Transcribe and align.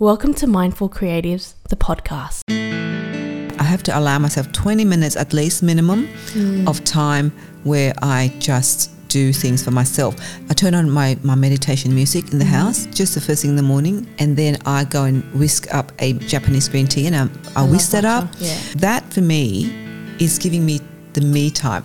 Welcome 0.00 0.32
to 0.36 0.46
Mindful 0.46 0.88
Creatives, 0.88 1.56
the 1.68 1.76
podcast. 1.76 2.44
I 2.48 3.62
have 3.62 3.82
to 3.82 3.98
allow 3.98 4.18
myself 4.18 4.50
20 4.50 4.82
minutes 4.86 5.14
at 5.14 5.34
least 5.34 5.62
minimum 5.62 6.08
mm. 6.28 6.66
of 6.66 6.82
time 6.84 7.32
where 7.64 7.92
I 8.00 8.34
just 8.38 8.92
do 9.08 9.30
things 9.30 9.62
for 9.62 9.72
myself. 9.72 10.16
I 10.48 10.54
turn 10.54 10.72
on 10.72 10.90
my, 10.90 11.18
my 11.22 11.34
meditation 11.34 11.94
music 11.94 12.32
in 12.32 12.38
the 12.38 12.46
mm-hmm. 12.46 12.54
house 12.54 12.86
just 12.86 13.14
the 13.14 13.20
first 13.20 13.42
thing 13.42 13.50
in 13.50 13.56
the 13.56 13.62
morning 13.62 14.08
and 14.18 14.38
then 14.38 14.56
I 14.64 14.84
go 14.84 15.04
and 15.04 15.22
whisk 15.34 15.66
up 15.74 15.92
a 15.98 16.14
Japanese 16.14 16.66
green 16.66 16.86
tea 16.86 17.06
and 17.06 17.14
I, 17.14 17.28
I, 17.54 17.68
whisk 17.68 17.90
that 17.90 18.06
up. 18.06 18.30
Yeah. 18.38 18.58
That 18.76 19.04
for 19.12 19.20
me 19.20 19.70
is 20.18 20.38
giving 20.38 20.64
me 20.64 20.80
the 21.12 21.20
me 21.20 21.50
time. 21.50 21.84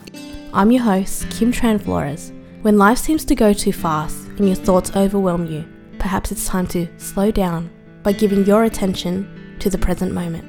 I'm 0.53 0.71
your 0.71 0.83
host, 0.83 1.29
Kim 1.31 1.51
Tran 1.51 1.83
Flores. 1.83 2.31
When 2.61 2.77
life 2.77 2.97
seems 2.97 3.25
to 3.25 3.35
go 3.35 3.51
too 3.51 3.73
fast 3.73 4.25
and 4.37 4.47
your 4.47 4.55
thoughts 4.55 4.95
overwhelm 4.95 5.47
you, 5.47 5.65
perhaps 5.99 6.31
it's 6.31 6.47
time 6.47 6.67
to 6.67 6.87
slow 6.97 7.29
down 7.29 7.74
by 8.05 8.11
giving 8.11 8.45
your 8.45 8.63
attention 8.63 9.57
to 9.57 9.67
the 9.67 9.79
present 9.79 10.13
moment. 10.13 10.45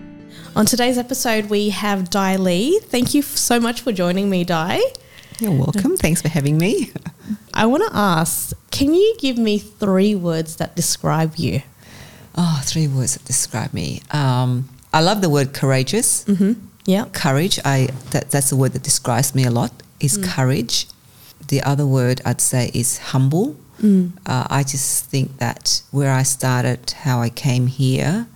On 0.54 0.66
today's 0.66 0.98
episode, 0.98 1.46
we 1.46 1.70
have 1.70 2.10
Dai 2.10 2.36
Le. 2.36 2.78
Thank 2.80 3.14
you 3.14 3.22
so 3.22 3.58
much 3.58 3.80
for 3.80 3.92
joining 3.92 4.28
me, 4.28 4.44
Dai. 4.44 4.78
You're 5.40 5.52
welcome. 5.52 5.96
Thanks 5.96 6.20
for 6.20 6.28
having 6.28 6.58
me. 6.58 6.92
I 7.54 7.64
want 7.64 7.82
to 7.88 7.96
ask 7.96 8.54
can 8.70 8.92
you 8.92 9.16
give 9.18 9.38
me 9.38 9.58
three 9.58 10.14
words 10.14 10.56
that 10.56 10.76
describe 10.76 11.36
you? 11.36 11.62
Oh, 12.36 12.60
three 12.62 12.88
words 12.88 13.14
that 13.14 13.24
describe 13.24 13.72
me. 13.72 14.02
Um, 14.10 14.68
I 14.92 15.00
love 15.00 15.22
the 15.22 15.30
word 15.30 15.54
courageous. 15.54 16.24
Mm-hmm. 16.24 16.52
Yeah. 16.88 17.06
courage 17.12 17.58
i 17.64 17.88
that, 18.12 18.30
that's 18.30 18.50
the 18.50 18.54
word 18.54 18.72
that 18.74 18.84
describes 18.84 19.34
me 19.34 19.44
a 19.44 19.50
lot 19.50 19.72
is 19.98 20.16
courage 20.18 20.86
the 21.48 21.60
other 21.62 21.84
word 21.84 22.20
i'd 22.24 22.40
say 22.40 22.70
is 22.74 22.98
humble 23.10 23.56
Mm. 23.80 24.12
uh, 24.26 24.46
i 24.48 24.62
just 24.62 25.04
think 25.06 25.36
that 25.38 25.82
where 25.90 26.12
i 26.12 26.22
started 26.22 26.90
how 27.04 27.20
i 27.20 27.28
came 27.28 27.66
here 27.66 28.26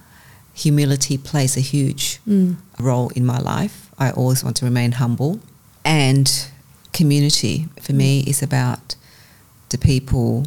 humility 0.60 1.16
plays 1.16 1.56
a 1.56 1.60
huge 1.60 2.20
mm. 2.28 2.56
role 2.78 3.10
in 3.16 3.24
my 3.24 3.38
life. 3.38 3.90
I 3.98 4.10
always 4.10 4.44
want 4.44 4.56
to 4.56 4.64
remain 4.64 4.92
humble. 4.92 5.40
And 5.84 6.30
community 6.92 7.68
for 7.80 7.92
me 7.92 8.22
mm. 8.22 8.28
is 8.28 8.42
about 8.42 8.96
the 9.70 9.78
people 9.78 10.46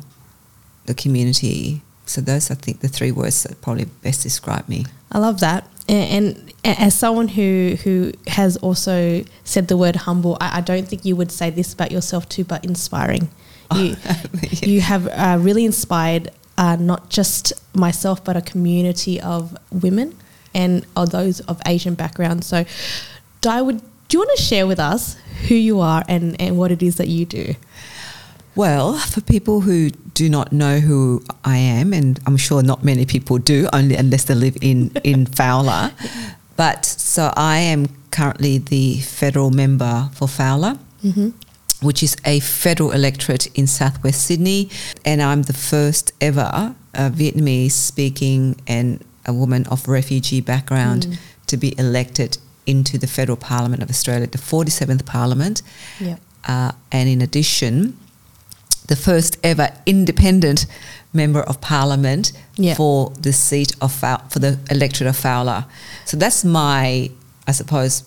the 0.85 0.94
community. 0.94 1.81
So 2.05 2.22
those 2.22 2.52
i 2.52 2.55
think 2.55 2.81
the 2.81 2.89
three 2.89 3.11
words 3.11 3.44
that 3.44 3.61
probably 3.61 3.85
best 4.03 4.23
describe 4.23 4.67
me. 4.67 4.85
I 5.11 5.19
love 5.19 5.39
that. 5.39 5.67
And, 5.88 6.52
and 6.63 6.80
as 6.80 6.94
someone 6.95 7.28
who, 7.30 7.75
who 7.83 8.13
has 8.28 8.55
also 8.57 9.23
said 9.44 9.67
the 9.67 9.78
word 9.78 9.97
humble, 10.07 10.38
I, 10.39 10.59
I 10.59 10.61
don't 10.61 10.88
think 10.88 11.03
you 11.03 11.16
would 11.16 11.31
say 11.31 11.50
this 11.50 11.73
about 11.73 11.91
yourself 11.91 12.30
too, 12.30 12.45
but 12.45 12.63
inspiring. 12.63 13.30
You, 13.75 13.95
you 14.61 14.81
have 14.81 15.07
uh, 15.07 15.38
really 15.39 15.66
inspired 15.66 16.31
uh, 16.57 16.75
not 16.75 17.09
just 17.09 17.53
myself, 17.75 18.23
but 18.23 18.38
a 18.38 18.41
community 18.41 19.19
of 19.19 19.57
women 19.71 20.16
and 20.53 20.85
of 20.95 21.09
those 21.11 21.39
of 21.41 21.61
Asian 21.66 21.95
background. 21.95 22.44
So, 22.44 22.66
Dai, 23.41 23.61
would, 23.61 23.79
do 24.07 24.17
you 24.17 24.19
want 24.19 24.38
to 24.38 24.44
share 24.44 24.67
with 24.67 24.79
us 24.79 25.17
who 25.47 25.55
you 25.55 25.79
are 25.79 26.03
and, 26.07 26.39
and 26.39 26.57
what 26.57 26.71
it 26.71 26.83
is 26.83 26.97
that 26.97 27.07
you 27.07 27.25
do? 27.25 27.55
Well, 28.55 28.94
for 28.94 29.21
people 29.21 29.61
who 29.61 29.89
do 29.89 30.29
not 30.29 30.51
know 30.51 30.79
who 30.79 31.23
I 31.44 31.57
am, 31.57 31.91
and 31.91 32.19
I'm 32.27 32.38
sure 32.38 32.61
not 32.61 32.83
many 32.83 33.05
people 33.05 33.39
do, 33.39 33.67
only 33.73 33.95
unless 33.95 34.25
they 34.25 34.35
live 34.35 34.57
in, 34.61 34.91
in 35.03 35.25
Fowler. 35.25 35.91
But 36.55 36.85
so 36.85 37.33
I 37.35 37.57
am 37.57 37.88
currently 38.11 38.59
the 38.59 38.99
federal 38.99 39.49
member 39.49 40.09
for 40.13 40.27
Fowler, 40.27 40.77
which 41.83 42.01
is 42.03 42.15
a 42.25 42.39
federal 42.39 42.91
electorate 42.91 43.47
in 43.57 43.67
southwest 43.67 44.25
Sydney. 44.25 44.69
And 45.05 45.21
I'm 45.21 45.43
the 45.43 45.53
first 45.53 46.11
ever 46.21 46.49
uh, 46.93 47.09
Vietnamese 47.09 47.71
speaking 47.71 48.59
and 48.67 49.03
a 49.25 49.33
woman 49.33 49.65
of 49.67 49.87
refugee 49.87 50.41
background 50.41 51.17
to 51.47 51.57
be 51.57 51.77
elected 51.77 52.37
into 52.65 52.97
the 52.97 53.07
federal 53.07 53.37
parliament 53.37 53.83
of 53.83 53.89
Australia, 53.89 54.27
the 54.27 54.37
47th 54.37 55.05
parliament. 55.05 55.61
Yeah. 55.99 56.17
Uh, 56.47 56.71
and 56.91 57.09
in 57.09 57.22
addition, 57.22 57.97
the 58.88 58.95
first 58.95 59.38
ever 59.43 59.69
independent 59.85 60.66
member 61.13 61.41
of 61.41 61.61
parliament 61.61 62.31
for 62.75 63.11
the 63.22 63.31
seat 63.31 63.75
of 63.81 63.91
Fow- 63.93 64.22
for 64.29 64.39
the 64.39 64.59
electorate 64.69 65.09
of 65.09 65.16
Fowler. 65.16 65.66
So 66.05 66.17
that's 66.17 66.43
my, 66.43 67.09
I 67.47 67.51
suppose, 67.51 68.03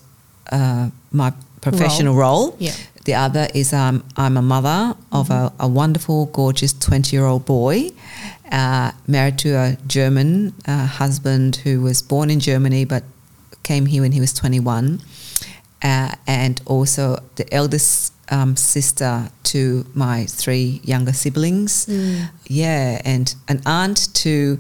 uh, 0.52 0.90
my 1.12 1.32
professional 1.60 2.14
role. 2.14 2.56
Yeah. 2.58 2.72
The 3.06 3.14
other 3.14 3.46
is 3.54 3.72
um, 3.72 4.02
I'm 4.16 4.36
a 4.36 4.42
mother 4.42 4.96
of 5.12 5.30
a, 5.30 5.52
a 5.60 5.68
wonderful, 5.68 6.26
gorgeous 6.26 6.72
20 6.72 7.14
year 7.14 7.24
old 7.24 7.46
boy, 7.46 7.92
uh, 8.50 8.90
married 9.06 9.38
to 9.38 9.50
a 9.50 9.78
German 9.86 10.54
uh, 10.66 10.86
husband 10.86 11.54
who 11.54 11.82
was 11.82 12.02
born 12.02 12.30
in 12.30 12.40
Germany 12.40 12.84
but 12.84 13.04
came 13.62 13.86
here 13.86 14.02
when 14.02 14.10
he 14.10 14.18
was 14.18 14.32
21, 14.32 15.00
uh, 15.84 16.16
and 16.26 16.60
also 16.66 17.22
the 17.36 17.46
eldest 17.54 18.12
um, 18.28 18.56
sister 18.56 19.30
to 19.44 19.86
my 19.94 20.26
three 20.26 20.80
younger 20.82 21.12
siblings. 21.12 21.86
Yeah, 22.48 23.00
and 23.04 23.32
an 23.46 23.62
aunt 23.66 24.12
to 24.14 24.58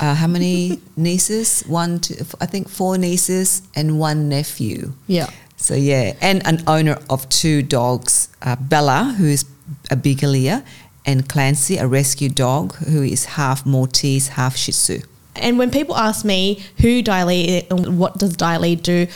uh, 0.00 0.14
how 0.14 0.26
many 0.26 0.80
nieces? 0.96 1.62
One, 1.66 1.98
to, 2.00 2.24
I 2.40 2.46
think 2.46 2.70
four 2.70 2.96
nieces 2.96 3.60
and 3.74 3.98
one 3.98 4.30
nephew. 4.30 4.94
Yeah. 5.06 5.28
So 5.62 5.74
yeah, 5.74 6.16
and 6.20 6.44
an 6.44 6.64
owner 6.66 6.98
of 7.08 7.28
two 7.28 7.62
dogs, 7.62 8.28
uh, 8.42 8.56
Bella, 8.56 9.14
who 9.16 9.26
is 9.26 9.44
a 9.92 9.96
Beagalier, 9.96 10.64
and 11.06 11.28
Clancy, 11.28 11.76
a 11.76 11.86
rescue 11.86 12.28
dog 12.28 12.74
who 12.74 13.02
is 13.02 13.24
half 13.24 13.64
Maltese, 13.64 14.28
half 14.28 14.56
Shih 14.56 14.72
Tzu. 14.72 15.02
And 15.36 15.58
when 15.58 15.70
people 15.70 15.96
ask 15.96 16.24
me 16.24 16.64
who 16.80 17.00
Dai 17.00 17.22
and 17.70 17.96
what 17.96 18.18
does 18.18 18.36
Dai 18.36 18.74
do, 18.74 19.06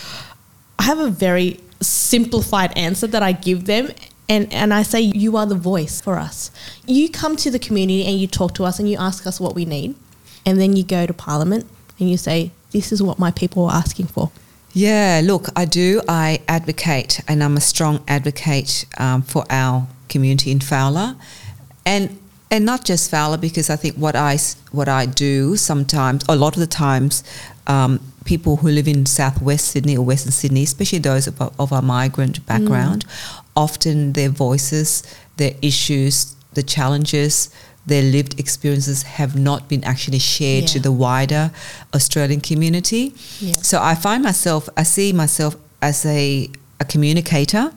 I 0.79 0.85
have 0.85 1.01
a 1.01 1.11
very 1.11 1.59
simplified 1.81 2.77
answer 2.79 3.09
that 3.09 3.25
I 3.25 3.33
give 3.33 3.67
them. 3.67 3.91
And, 4.29 4.53
and 4.53 4.73
I 4.73 4.83
say, 4.85 5.01
you 5.01 5.37
are 5.37 5.47
the 5.47 5.57
voice 5.57 6.01
for 6.01 6.17
us. 6.17 6.53
You 6.87 7.09
come 7.09 7.35
to 7.37 7.51
the 7.51 7.59
community 7.59 8.05
and 8.05 8.21
you 8.21 8.29
talk 8.29 8.55
to 8.55 8.65
us 8.65 8.79
and 8.79 8.89
you 8.89 8.99
ask 8.99 9.27
us 9.27 9.41
what 9.41 9.57
we 9.57 9.65
need. 9.65 9.97
And 10.45 10.61
then 10.61 10.77
you 10.77 10.85
go 10.85 11.07
to 11.07 11.13
Parliament 11.13 11.67
and 11.99 12.09
you 12.09 12.17
say, 12.17 12.53
this 12.71 12.93
is 12.93 13.03
what 13.03 13.19
my 13.19 13.33
people 13.33 13.67
are 13.67 13.75
asking 13.75 14.07
for. 14.07 14.31
Yeah, 14.77 15.23
look, 15.25 15.47
I 15.57 15.65
do. 15.65 16.03
I 16.07 16.43
advocate, 16.49 17.23
and 17.27 17.43
I'm 17.43 17.57
a 17.57 17.63
strong 17.63 18.05
advocate 18.07 18.85
um, 18.99 19.23
for 19.23 19.47
our 19.49 19.87
community 20.11 20.51
in 20.51 20.61
Fowler, 20.61 21.17
and 21.87 22.19
and 22.51 22.67
not 22.67 22.85
just 22.85 23.11
Fowler, 23.11 23.39
because 23.39 23.71
I 23.71 23.77
think 23.77 23.97
what 23.97 24.15
I 24.15 24.37
what 24.73 24.87
I 24.87 25.07
do 25.07 25.57
sometimes, 25.57 26.27
a 26.29 26.37
lot 26.37 26.57
of 26.57 26.61
the 26.61 26.67
times, 26.67 27.25
um, 27.67 28.01
people 28.27 28.57
who 28.57 28.69
live 28.69 28.87
in 28.87 29.07
Southwest 29.07 29.69
Sydney 29.69 29.97
or 29.97 30.05
Western 30.05 30.33
Sydney, 30.33 30.65
especially 30.65 30.99
those 30.99 31.27
of, 31.27 31.41
of 31.59 31.73
our 31.73 31.81
migrant 31.81 32.45
background, 32.45 33.07
often 33.57 34.13
their 34.13 34.29
voices, 34.29 35.03
their 35.39 35.55
issues, 35.63 36.37
the 36.53 36.63
challenges. 36.63 37.49
Their 37.87 38.03
lived 38.03 38.39
experiences 38.41 39.03
have 39.05 39.39
not 39.39 39.69
been 39.69 39.85
actually 39.85 40.19
shared 40.19 40.67
to 40.69 40.81
the 40.81 40.91
wider 40.91 41.51
Australian 41.95 42.41
community. 42.41 43.15
Yeah. 43.41 43.55
So 43.63 43.81
I 43.81 43.95
find 43.95 44.23
myself, 44.23 44.69
I 44.77 44.83
see 44.83 45.13
myself 45.13 45.57
as 45.81 46.05
a, 46.05 46.51
a 46.81 46.85
communicator 46.85 47.71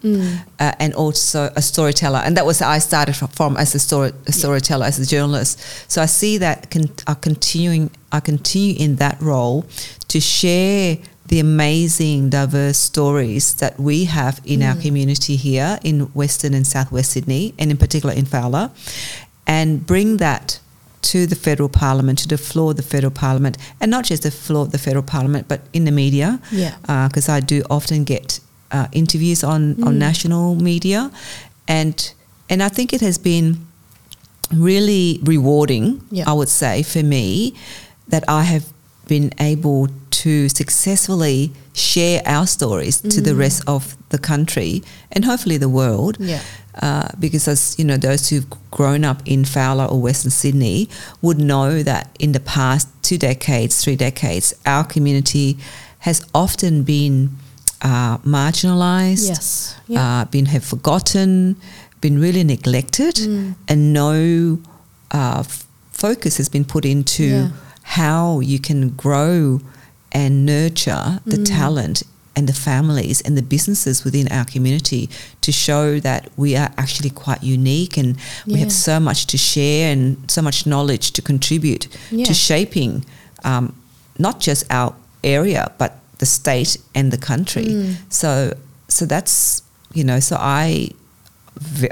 uh, 0.60 0.74
and 0.80 0.94
also 0.96 1.52
a 1.56 1.62
storyteller. 1.62 2.22
And 2.26 2.36
that 2.38 2.46
was 2.46 2.62
I 2.62 2.80
started 2.80 3.16
from, 3.16 3.28
from 3.30 3.58
as 3.58 3.76
a, 3.76 3.80
story, 3.80 4.12
a 4.26 4.32
storyteller, 4.32 4.86
as 4.86 5.00
a 5.00 5.06
journalist. 5.06 5.60
So 5.92 6.02
I 6.02 6.08
see 6.08 6.40
that 6.40 6.72
con- 6.72 6.92
I 7.06 7.14
continuing, 7.14 7.92
I 8.12 8.20
continue 8.20 8.76
in 8.80 8.96
that 8.96 9.22
role 9.22 9.66
to 10.08 10.20
share 10.20 10.98
the 11.28 11.40
amazing, 11.40 12.30
diverse 12.32 12.80
stories 12.80 13.54
that 13.56 13.80
we 13.80 14.06
have 14.06 14.42
in 14.44 14.64
our 14.64 14.76
community 14.76 15.36
here 15.36 15.78
in 15.84 16.00
Western 16.16 16.56
and 16.56 16.66
Southwest 16.66 17.12
Sydney, 17.12 17.54
and 17.60 17.70
in 17.70 17.78
particular 17.78 18.16
in 18.16 18.26
Fowler, 18.26 18.72
and 19.50 19.86
bring 19.86 20.18
that 20.18 20.60
to 21.02 21.26
the 21.26 21.36
federal 21.36 21.70
parliament, 21.70 22.20
to 22.20 22.28
the 22.28 22.38
floor 22.38 22.72
of 22.72 22.78
the 22.78 22.84
federal 22.84 23.12
parliament, 23.12 23.58
and 23.82 23.90
not 23.90 24.06
just 24.06 24.24
the 24.24 24.32
floor 24.32 24.66
of 24.66 24.72
the 24.72 24.78
federal 24.78 25.04
parliament, 25.04 25.48
but 25.48 25.62
in 25.74 25.86
the 25.86 25.92
media. 25.92 26.40
Yeah. 26.52 26.76
Uh, 26.88 27.08
because 27.08 27.28
I 27.28 27.40
do 27.40 27.64
often 27.70 28.04
get 28.04 28.40
uh, 28.72 28.88
interviews 28.92 29.44
on, 29.44 29.84
on 29.84 29.96
mm. 29.96 29.98
national 29.98 30.56
media, 30.56 31.12
and 31.68 32.14
and 32.50 32.62
I 32.62 32.70
think 32.70 32.94
it 32.94 33.02
has 33.02 33.18
been 33.18 33.66
really 34.54 35.20
rewarding. 35.24 36.02
Yeah. 36.12 36.30
I 36.30 36.34
would 36.34 36.50
say 36.50 36.84
for 36.84 37.04
me 37.04 37.54
that 38.08 38.24
I 38.28 38.44
have 38.44 38.66
been 39.08 39.32
able 39.40 39.88
to 40.12 40.50
successfully 40.50 41.52
share 41.74 42.22
our 42.26 42.46
stories 42.46 43.02
to 43.02 43.22
the 43.22 43.32
mm. 43.32 43.40
rest 43.40 43.64
of 43.68 43.96
the 44.10 44.18
country 44.18 44.84
and 45.12 45.26
hopefully 45.26 45.58
the 45.58 45.70
world 45.70 46.18
Yeah. 46.20 46.42
Uh, 46.82 47.08
because 47.20 47.48
as 47.48 47.76
you 47.80 47.86
know 47.86 47.98
those 47.98 48.30
who've 48.30 48.46
grown 48.72 49.04
up 49.04 49.22
in 49.26 49.44
Fowler 49.46 49.86
or 49.86 50.00
Western 50.02 50.32
Sydney 50.32 50.88
would 51.22 51.38
know 51.40 51.84
that 51.84 52.10
in 52.20 52.32
the 52.32 52.40
past 52.40 52.88
two 53.02 53.18
decades, 53.18 53.84
three 53.84 53.96
decades, 53.96 54.54
our 54.66 54.84
community 54.84 55.58
has 56.00 56.26
often 56.34 56.84
been 56.84 57.30
uh, 57.82 58.18
marginalised, 58.20 59.28
Yes. 59.28 59.76
Uh, 59.96 60.26
been 60.26 60.46
have 60.48 60.64
forgotten, 60.64 61.56
been 62.02 62.20
really 62.20 62.44
neglected, 62.44 63.16
Mm. 63.16 63.56
and 63.68 63.94
no 63.94 64.60
uh, 65.12 65.40
f- 65.40 65.66
focus 65.92 66.38
has 66.38 66.50
been 66.50 66.64
put 66.66 66.86
into 66.86 67.24
Yeah. 67.24 67.48
how 67.84 68.40
you 68.42 68.60
can 68.60 68.90
grow 68.90 69.60
and 70.12 70.46
nurture 70.46 71.20
the 71.26 71.38
talent 71.44 72.04
and 72.36 72.48
the 72.48 72.54
families 72.54 73.22
and 73.22 73.36
the 73.38 73.42
businesses 73.42 74.04
within 74.04 74.28
our 74.32 74.46
community 74.46 75.10
to 75.42 75.52
show 75.52 76.00
that 76.00 76.30
we 76.38 76.56
are 76.56 76.72
actually 76.78 77.10
quite 77.10 77.44
unique 77.44 77.98
and 77.98 78.16
we 78.48 78.60
have 78.60 78.72
so 78.72 79.00
much 79.00 79.26
to 79.28 79.38
share 79.38 79.92
and 79.92 80.18
so 80.32 80.42
much 80.42 80.66
knowledge 80.66 81.12
to 81.12 81.22
contribute 81.22 81.88
Yeah. 82.12 82.26
to 82.26 82.34
shaping 82.34 83.04
um, 83.44 83.74
not 84.18 84.40
just 84.40 84.64
our 84.72 84.94
area 85.24 85.72
but 85.78 85.92
the 86.20 86.26
state 86.26 86.78
and 86.96 87.12
the 87.12 87.18
country. 87.18 87.66
Mm. 87.66 87.96
So 88.10 88.54
so 88.88 89.06
that's 89.06 89.62
you 89.94 90.04
know 90.04 90.20
so 90.20 90.36
I 90.40 90.92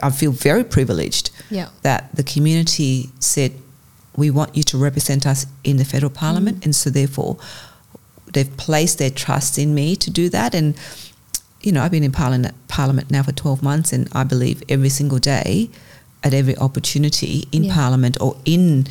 I 0.01 0.09
feel 0.11 0.31
very 0.31 0.63
privileged 0.63 1.29
Yeah. 1.49 1.69
that 1.81 2.09
the 2.15 2.23
community 2.23 3.09
said 3.19 3.51
we 4.15 4.29
want 4.31 4.55
you 4.55 4.63
to 4.63 4.77
represent 4.77 5.25
us 5.25 5.45
in 5.63 5.77
the 5.77 5.85
federal 5.85 6.09
parliament 6.11 6.63
and 6.65 6.75
so 6.75 6.89
therefore 6.89 7.37
they've 8.33 8.55
placed 8.57 8.97
their 8.99 9.09
trust 9.09 9.57
in 9.57 9.73
me 9.73 9.95
to 9.95 10.09
do 10.11 10.29
that 10.29 10.53
and 10.53 10.75
you 11.61 11.71
know 11.71 11.81
I've 11.83 11.91
been 11.91 12.03
in 12.03 12.11
parliament 12.11 12.55
parliament 12.67 13.09
now 13.11 13.23
for 13.23 13.31
12 13.31 13.63
months 13.63 13.93
and 13.93 14.07
I 14.13 14.23
believe 14.23 14.61
every 14.69 14.89
single 14.89 15.19
day 15.19 15.69
at 16.23 16.33
every 16.33 16.57
opportunity 16.57 17.47
in 17.51 17.63
Yeah. 17.65 17.73
parliament 17.75 18.17
or 18.19 18.35
in 18.45 18.87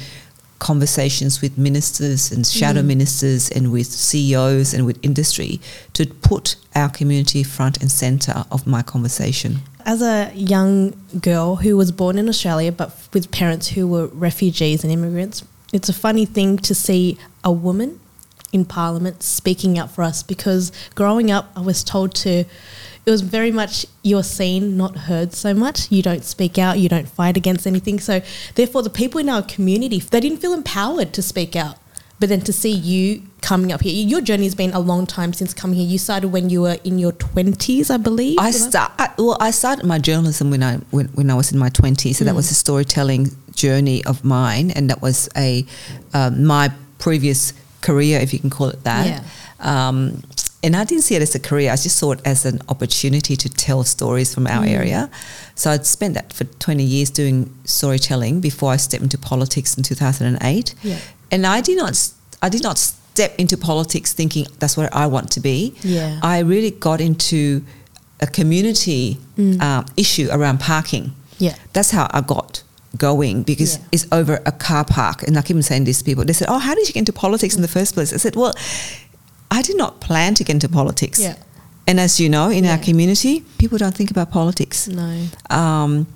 conversations 0.58 1.42
with 1.42 1.58
ministers 1.58 2.32
and 2.32 2.46
shadow 2.46 2.80
Mm. 2.82 2.86
ministers 2.86 3.50
and 3.50 3.70
with 3.70 3.86
CEOs 3.92 4.72
and 4.72 4.86
with 4.86 4.98
industry 5.02 5.60
to 5.92 6.06
put 6.06 6.56
our 6.74 6.88
community 6.88 7.42
front 7.42 7.76
and 7.82 7.90
center 7.92 8.44
of 8.50 8.66
my 8.66 8.82
conversation. 8.82 9.60
As 9.84 10.00
a 10.02 10.32
young 10.34 10.94
girl 11.20 11.56
who 11.56 11.76
was 11.76 11.92
born 11.92 12.16
in 12.18 12.28
Australia 12.28 12.72
but 12.72 12.90
with 13.12 13.30
parents 13.30 13.68
who 13.68 13.86
were 13.86 14.06
refugees 14.06 14.82
and 14.82 14.90
immigrants, 14.92 15.44
it's 15.72 15.88
a 15.90 15.92
funny 15.92 16.24
thing 16.24 16.56
to 16.58 16.74
see 16.74 17.18
a 17.44 17.52
woman 17.52 18.00
in 18.52 18.64
Parliament 18.64 19.22
speaking 19.22 19.78
up 19.78 19.90
for 19.90 20.02
us 20.02 20.22
because 20.22 20.72
growing 20.94 21.30
up, 21.30 21.50
I 21.56 21.60
was 21.60 21.82
told 21.84 22.14
to. 22.16 22.44
It 23.04 23.10
was 23.12 23.20
very 23.20 23.52
much 23.52 23.86
you're 24.02 24.24
seen, 24.24 24.76
not 24.76 24.96
heard 24.96 25.32
so 25.32 25.54
much. 25.54 25.92
You 25.92 26.02
don't 26.02 26.24
speak 26.24 26.58
out, 26.58 26.80
you 26.80 26.88
don't 26.88 27.08
fight 27.08 27.36
against 27.36 27.64
anything. 27.64 28.00
So, 28.00 28.20
therefore, 28.56 28.82
the 28.82 28.90
people 28.90 29.20
in 29.20 29.28
our 29.28 29.42
community, 29.42 30.00
they 30.00 30.18
didn't 30.18 30.38
feel 30.38 30.52
empowered 30.52 31.12
to 31.12 31.22
speak 31.22 31.54
out. 31.54 31.76
But 32.18 32.30
then 32.30 32.40
to 32.40 32.52
see 32.52 32.72
you 32.72 33.22
coming 33.42 33.70
up 33.70 33.82
here, 33.82 33.92
your 33.92 34.20
journey 34.22 34.42
has 34.44 34.56
been 34.56 34.72
a 34.72 34.80
long 34.80 35.06
time 35.06 35.32
since 35.34 35.54
coming 35.54 35.76
here. 35.78 35.86
You 35.86 35.98
started 35.98 36.28
when 36.28 36.50
you 36.50 36.62
were 36.62 36.78
in 36.82 36.98
your 36.98 37.12
20s, 37.12 37.90
I 37.92 37.96
believe. 37.98 38.38
I 38.40 38.50
start 38.50 38.90
I, 38.98 39.10
well. 39.18 39.36
I 39.38 39.52
started 39.52 39.84
my 39.84 39.98
journalism 40.00 40.50
when 40.50 40.64
I 40.64 40.76
when, 40.90 41.06
when 41.08 41.30
I 41.30 41.34
was 41.34 41.52
in 41.52 41.58
my 41.60 41.68
twenties. 41.68 42.16
So 42.18 42.24
that 42.24 42.32
Mm. 42.32 42.36
was 42.36 42.50
a 42.50 42.54
storytelling 42.54 43.36
journey 43.54 44.04
of 44.04 44.24
mine, 44.24 44.72
and 44.72 44.90
that 44.90 45.00
was 45.00 45.28
a 45.36 45.64
um, 46.12 46.44
my 46.44 46.72
previous 46.98 47.52
career, 47.86 48.16
if 48.24 48.30
you 48.34 48.40
can 48.44 48.50
call 48.50 48.68
it 48.76 48.82
that. 48.84 49.06
Yeah. 49.06 49.20
Um, 49.72 50.22
and 50.62 50.74
I 50.74 50.84
didn't 50.84 51.04
see 51.04 51.14
it 51.18 51.22
as 51.22 51.34
a 51.34 51.38
career. 51.50 51.68
I 51.70 51.76
just 51.76 51.96
saw 51.96 52.12
it 52.16 52.20
as 52.24 52.44
an 52.44 52.58
opportunity 52.68 53.36
to 53.36 53.48
tell 53.48 53.84
stories 53.84 54.34
from 54.34 54.46
our 54.46 54.64
Mm. 54.66 54.78
area. 54.78 55.00
So 55.54 55.70
I'd 55.72 55.86
spent 55.86 56.14
that 56.14 56.32
for 56.32 56.44
twenty 56.64 56.84
years 56.84 57.10
doing 57.10 57.36
storytelling 57.64 58.40
before 58.40 58.74
I 58.74 58.78
stepped 58.78 59.02
into 59.02 59.18
politics 59.18 59.76
in 59.76 59.82
two 59.82 59.94
thousand 60.02 60.26
and 60.26 60.38
eight. 60.42 60.74
Yeah. 60.82 60.98
And 61.30 61.46
I 61.46 61.60
did 61.62 61.76
not. 61.82 61.92
I 62.42 62.48
did 62.48 62.62
not 62.62 62.78
step 62.78 63.32
into 63.38 63.56
politics 63.56 64.12
thinking 64.14 64.46
that's 64.60 64.76
where 64.76 64.90
I 65.02 65.06
want 65.06 65.30
to 65.36 65.40
be. 65.40 65.58
Yeah. 65.82 66.18
I 66.34 66.36
really 66.52 66.70
got 66.88 67.00
into 67.00 67.62
a 68.20 68.26
community 68.26 69.18
Mm. 69.38 69.60
um, 69.66 69.84
issue 69.96 70.28
around 70.36 70.58
parking. 70.60 71.12
Yeah. 71.38 71.54
That's 71.74 71.90
how 71.96 72.06
I 72.18 72.20
got 72.22 72.62
going 72.96 73.42
because 73.42 73.76
Yeah. 73.76 73.84
it's 73.92 74.06
over 74.12 74.40
a 74.46 74.52
car 74.52 74.84
park. 74.84 75.22
And 75.22 75.36
I 75.38 75.42
keep 75.42 75.56
on 75.56 75.62
saying 75.62 75.84
this 75.84 75.98
to 75.98 76.04
people. 76.04 76.24
They 76.24 76.32
said, 76.32 76.48
Oh, 76.50 76.58
how 76.58 76.74
did 76.74 76.86
you 76.88 76.94
get 76.94 77.00
into 77.00 77.12
politics 77.12 77.54
in 77.56 77.62
the 77.62 77.68
first 77.68 77.94
place? 77.94 78.12
I 78.12 78.16
said, 78.18 78.36
Well, 78.36 78.54
I 79.50 79.62
did 79.62 79.76
not 79.76 80.00
plan 80.00 80.34
to 80.34 80.44
get 80.44 80.54
into 80.54 80.68
politics. 80.68 81.18
Yeah. 81.20 81.36
And 81.86 82.00
as 82.00 82.18
you 82.18 82.28
know, 82.28 82.50
in 82.50 82.66
our 82.66 82.78
community, 82.78 83.44
people 83.58 83.78
don't 83.78 83.94
think 83.94 84.10
about 84.10 84.30
politics. 84.30 84.88
No. 84.88 85.26
Um, 85.50 86.06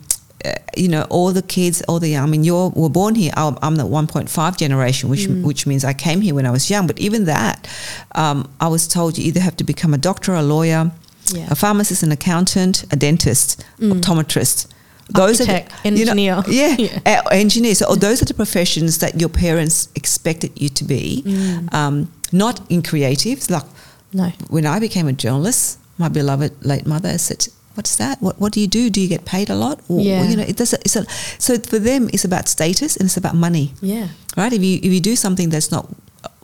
uh, 0.45 0.53
you 0.77 0.89
know, 0.89 1.03
all 1.11 1.33
the 1.33 1.43
kids, 1.43 1.83
all 1.83 2.01
the, 2.01 2.17
I 2.17 2.27
mean, 2.27 2.43
you 2.45 2.55
were 2.75 2.89
born 2.89 3.15
here. 3.15 3.31
I'm, 3.37 3.57
I'm 3.63 3.77
the 3.77 3.85
1.5 3.85 4.57
generation, 4.57 5.09
which 5.11 5.29
Mm. 5.29 5.43
which 5.45 5.67
means 5.67 5.85
I 5.85 5.93
came 5.93 6.23
here 6.23 6.35
when 6.35 6.47
I 6.47 6.51
was 6.51 6.71
young. 6.71 6.87
But 6.87 6.99
even 6.99 7.27
that, 7.27 7.69
um, 8.15 8.49
I 8.59 8.67
was 8.69 8.89
told 8.89 9.17
you 9.19 9.25
either 9.25 9.41
have 9.41 9.57
to 9.57 9.65
become 9.65 9.93
a 9.95 9.99
doctor, 9.99 10.35
a 10.35 10.43
lawyer, 10.43 10.91
Yeah. 11.33 11.47
a 11.51 11.55
pharmacist, 11.55 12.03
an 12.03 12.11
accountant, 12.11 12.85
a 12.91 12.97
dentist, 12.97 13.63
Mm. 13.79 13.93
optometrist. 13.93 14.67
Architect, 15.15 15.73
are 15.73 15.91
the, 15.91 15.99
you 15.99 16.05
know, 16.05 16.11
engineer. 16.13 16.43
yeah, 16.49 16.77
Yeah. 16.79 17.23
uh, 17.27 17.29
engineer. 17.31 17.75
So 17.75 17.95
those 17.95 18.23
are 18.23 18.27
the 18.27 18.35
professions 18.35 18.99
that 18.99 19.21
your 19.21 19.29
parents 19.31 19.89
expected 19.95 20.51
you 20.55 20.69
to 20.69 20.85
be. 20.85 21.23
Mm. 21.27 21.73
Um, 21.75 22.13
not 22.33 22.61
in 22.71 22.83
creatives. 22.83 23.51
Like 23.51 23.65
No. 24.13 24.33
when 24.49 24.67
I 24.67 24.79
became 24.81 25.09
a 25.09 25.13
journalist, 25.13 25.79
my 25.99 26.09
beloved 26.09 26.53
late 26.65 26.87
mother 26.87 27.19
said, 27.19 27.47
"What's 27.75 27.97
that? 27.97 28.21
What 28.23 28.41
What 28.41 28.53
do 28.53 28.61
you 28.61 28.69
do? 28.69 28.91
Do 28.91 29.01
you 29.01 29.09
get 29.09 29.25
paid 29.25 29.51
a 29.51 29.55
lot? 29.55 29.81
Or, 29.89 30.01
Yeah. 30.01 30.29
you 30.29 30.37
know, 30.37 30.45
it 30.45 30.57
does. 30.57 30.73
It's 30.73 30.97
a, 30.97 31.05
so 31.39 31.59
for 31.59 31.79
them, 31.79 32.09
it's 32.13 32.25
about 32.25 32.49
status 32.49 32.97
and 32.97 33.07
it's 33.07 33.17
about 33.17 33.35
money, 33.35 33.73
Yeah. 33.83 34.09
right? 34.37 34.53
If 34.53 34.63
you 34.63 34.79
if 34.83 34.93
you 34.93 35.01
do 35.01 35.17
something 35.17 35.51
that's 35.51 35.71
not 35.71 35.87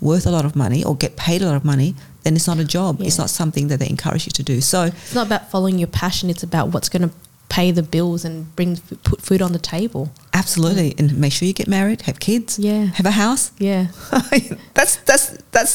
worth 0.01 0.27
a 0.27 0.31
lot 0.31 0.45
of 0.45 0.55
money 0.57 0.85
or 0.85 0.95
get 0.97 1.17
paid 1.17 1.43
a 1.43 1.47
lot 1.47 1.57
of 1.57 1.65
money, 1.65 1.95
then 2.23 2.35
it's 2.37 2.47
not 2.47 2.59
a 2.59 2.65
job. 2.65 3.01
It's 3.01 3.19
not 3.19 3.31
something 3.31 3.69
that 3.69 3.79
they 3.79 3.89
encourage 3.89 4.27
you 4.27 4.33
to 4.33 4.43
do. 4.43 4.61
So 4.61 4.83
It's 4.85 5.15
not 5.15 5.27
about 5.27 5.51
following 5.51 5.79
your 5.79 5.89
passion. 6.03 6.29
It's 6.31 6.43
about 6.43 6.73
what's 6.73 6.89
going 6.89 7.03
to 7.09 7.11
pay 7.57 7.73
the 7.73 7.83
bills 7.83 8.25
and 8.27 8.35
bring 8.57 8.77
put 9.11 9.19
food 9.29 9.41
on 9.47 9.53
the 9.53 9.59
table. 9.77 10.05
absolutely, 10.35 10.95
and 10.99 11.07
make 11.25 11.33
sure 11.37 11.47
you 11.49 11.55
get 11.63 11.69
married, 11.79 12.03
have 12.09 12.19
kids, 12.29 12.59
Yeah. 12.59 12.83
have 12.99 13.07
a 13.15 13.17
house. 13.25 13.45
Yeah. 13.59 13.83
that's 14.79 14.97
that's 15.09 15.25
that's 15.55 15.73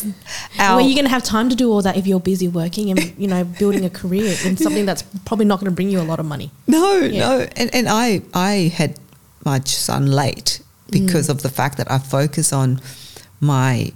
our. 0.59 0.75
Where 0.75 0.85
you're 0.85 0.99
going 1.01 1.09
to 1.11 1.15
have 1.17 1.23
time 1.37 1.47
to 1.49 1.55
do 1.63 1.67
all 1.73 1.81
that 1.87 1.95
if 1.97 2.05
you're 2.09 2.19
busy 2.33 2.47
working 2.47 2.85
and 2.91 2.99
you 3.21 3.27
know 3.33 3.43
building 3.61 3.83
a 3.85 3.89
career 4.01 4.31
in 4.47 4.57
something 4.57 4.85
that's 4.89 5.03
probably 5.27 5.45
not 5.51 5.57
going 5.59 5.71
to 5.71 5.75
bring 5.79 5.89
you 5.93 5.99
a 6.01 6.07
lot 6.11 6.19
of 6.19 6.25
money. 6.25 6.49
No, 6.67 6.85
Yeah. 6.99 7.19
no, 7.27 7.31
and 7.59 7.69
and 7.77 7.85
I 8.05 8.21
I 8.51 8.53
had 8.79 8.91
my 9.45 9.59
son 9.65 10.03
late 10.23 10.61
because 10.99 11.27
Mm. 11.27 11.33
of 11.35 11.37
the 11.41 11.49
fact 11.59 11.75
that 11.77 11.87
I 11.95 11.97
focus 12.17 12.53
on 12.53 12.79
my 13.39 13.91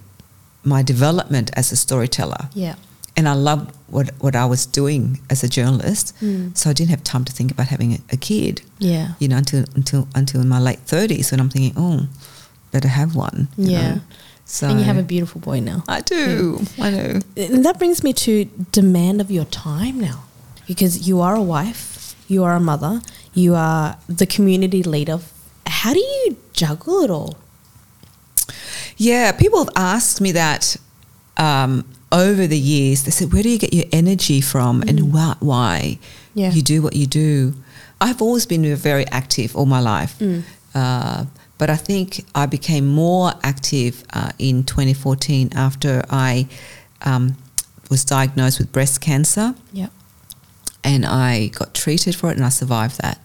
my 0.63 0.81
development 0.83 1.47
as 1.59 1.71
a 1.71 1.75
storyteller, 1.75 2.49
Yeah. 2.55 2.75
And 3.17 3.27
I 3.27 3.33
loved 3.33 3.71
what 3.88 4.09
what 4.19 4.35
I 4.35 4.45
was 4.45 4.65
doing 4.65 5.19
as 5.29 5.44
a 5.44 5.47
journalist. 5.47 6.13
Mm. 6.21 6.56
So 6.57 6.69
I 6.69 6.73
didn't 6.73 6.89
have 6.91 7.03
time 7.03 7.23
to 7.25 7.31
think 7.33 7.51
about 7.51 7.67
having 7.67 7.94
a, 7.94 8.00
a 8.12 8.17
kid, 8.17 8.62
Yeah. 8.79 9.13
you 9.19 9.27
know, 9.27 9.38
until 9.38 9.65
until 9.75 10.07
until 10.15 10.41
in 10.41 10.47
my 10.50 10.59
late 10.59 10.79
thirties 10.85 11.31
when 11.31 11.39
I'm 11.39 11.50
thinking, 11.50 11.73
oh, 11.77 12.07
better 12.71 12.88
have 12.89 13.15
one. 13.15 13.47
you 13.57 13.71
Yeah. 13.71 13.95
know. 13.95 14.01
So 14.47 14.67
and 14.67 14.79
you 14.79 14.85
have 14.85 14.97
a 15.00 15.03
beautiful 15.03 15.41
boy 15.41 15.59
now. 15.59 15.83
I 15.88 16.01
do. 16.01 16.62
I 16.79 16.89
know. 16.91 17.19
And 17.38 17.66
that 17.66 17.80
brings 17.80 18.04
me 18.04 18.13
to 18.13 18.45
demand 18.71 19.21
of 19.21 19.31
your 19.31 19.45
time 19.45 19.99
now. 19.99 20.23
Because 20.68 21.07
you 21.07 21.21
are 21.21 21.35
a 21.35 21.42
wife, 21.42 22.16
you 22.28 22.44
are 22.44 22.54
a 22.56 22.59
mother, 22.59 23.01
you 23.33 23.56
are 23.56 23.97
the 24.07 24.25
community 24.25 24.83
leader. 24.83 25.19
How 25.68 25.94
do 25.94 25.99
you 25.99 26.37
juggle 26.54 27.01
it 27.04 27.09
all? 27.09 27.35
Yeah, 28.97 29.31
people 29.31 29.59
have 29.59 29.69
asked 29.75 30.21
me 30.21 30.31
that 30.33 30.78
um, 31.37 31.83
over 32.24 32.48
the 32.48 32.57
years. 32.76 33.04
They 33.04 33.12
said, 33.12 33.28
"Where 33.34 33.44
do 33.44 33.50
you 33.50 33.60
get 33.60 33.74
your 33.74 33.86
energy 33.92 34.40
from, 34.42 34.81
and 34.90 34.98
why, 35.14 35.36
why 35.40 36.00
Yeah. 36.34 36.52
you 36.56 36.62
do 36.62 36.81
what 36.81 36.95
you 36.95 37.07
do?" 37.07 37.54
I've 38.02 38.22
always 38.22 38.45
been 38.45 38.64
very 38.76 39.06
active 39.22 39.56
all 39.56 39.66
my 39.78 39.80
life, 39.80 40.14
Mm. 40.19 40.44
uh, 40.74 41.26
but 41.57 41.69
I 41.69 41.78
think 41.78 42.07
I 42.44 42.45
became 42.45 42.86
more 42.88 43.34
active 43.44 43.94
uh, 44.14 44.31
in 44.38 44.64
2014 44.64 45.50
after 45.56 46.04
I 46.10 46.48
um, 47.12 47.36
was 47.90 48.04
diagnosed 48.06 48.57
with 48.60 48.72
breast 48.72 49.00
cancer, 49.02 49.54
Yeah. 49.74 49.88
and 50.84 51.06
I 51.06 51.48
got 51.60 51.74
treated 51.74 52.16
for 52.16 52.31
it, 52.31 52.38
and 52.38 52.45
I 52.45 52.50
survived 52.50 52.98
that. 53.02 53.19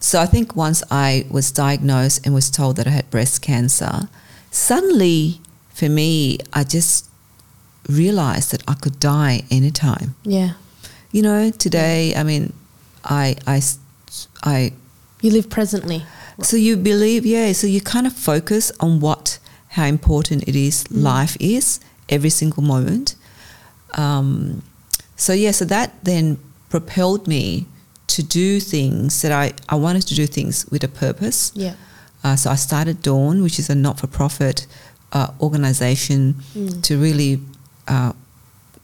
So 0.00 0.20
I 0.20 0.26
think 0.26 0.54
once 0.56 0.82
I 0.90 1.24
was 1.30 1.50
diagnosed 1.52 2.20
and 2.24 2.34
was 2.34 2.50
told 2.50 2.76
that 2.76 2.86
I 2.86 2.90
had 2.90 3.06
breast 3.10 3.40
cancer, 3.42 4.08
suddenly 4.50 5.40
for 5.72 5.88
me, 5.88 6.38
I 6.52 6.62
just 6.64 7.06
realized 7.88 8.50
that 8.52 8.62
I 8.68 8.74
could 8.74 8.98
die 9.00 9.42
anytime. 9.50 10.14
Yeah. 10.24 10.52
You 11.12 11.22
know, 11.22 11.50
today, 11.50 12.14
I 12.16 12.22
mean, 12.22 12.52
I, 13.04 13.36
I, 13.46 13.62
I. 14.42 14.72
You 15.22 15.30
live 15.30 15.48
presently. 15.50 16.02
so 16.42 16.56
you 16.56 16.76
believe, 16.76 17.24
yeah, 17.24 17.52
so 17.52 17.66
you 17.66 17.80
kind 17.80 18.06
of 18.06 18.12
focus 18.12 18.72
on 18.80 19.00
what, 19.00 19.38
how 19.68 19.86
important 19.86 20.42
it 20.48 20.56
is, 20.56 20.90
life 20.90 21.36
is, 21.40 21.80
every 22.08 22.30
single 22.30 22.62
moment. 22.62 23.14
Um, 23.94 24.62
so 25.16 25.32
yeah, 25.32 25.52
so 25.52 25.64
that 25.66 25.92
then 26.04 26.38
propelled 26.68 27.26
me 27.28 27.66
to 28.08 28.22
do 28.22 28.60
things 28.60 29.22
that 29.22 29.32
I, 29.32 29.52
I 29.68 29.76
wanted 29.76 30.02
to 30.08 30.14
do 30.14 30.26
things 30.26 30.66
with 30.70 30.82
a 30.84 30.88
purpose. 30.88 31.52
Yeah. 31.54 31.74
Uh, 32.22 32.36
so 32.36 32.50
I 32.50 32.56
started 32.56 33.02
Dawn, 33.02 33.42
which 33.42 33.58
is 33.58 33.70
a 33.70 33.74
not-for-profit 33.74 34.66
uh, 35.12 35.28
organization 35.40 36.34
Mm. 36.54 36.82
to 36.82 36.98
really 37.00 37.40
uh, 37.88 38.12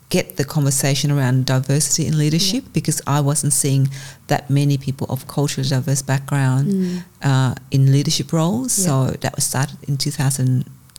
get 0.09 0.37
the 0.37 0.45
conversation 0.45 1.11
around 1.13 1.47
diversity 1.47 2.05
in 2.07 2.19
leadership 2.19 2.65
because 2.73 3.01
I 3.07 3.21
wasn't 3.21 3.53
seeing 3.53 3.89
that 4.27 4.51
many 4.51 4.77
people 4.77 5.07
of 5.09 5.27
culturally 5.29 5.69
diverse 5.69 6.03
background 6.03 6.67
Mm. 6.73 7.03
uh, 7.23 7.55
in 7.71 7.93
leadership 7.93 8.33
roles. 8.33 8.77
Yeah. 8.79 8.85
So 8.87 9.17
that 9.21 9.37
was 9.37 9.45
started 9.45 9.77
in 9.89 9.97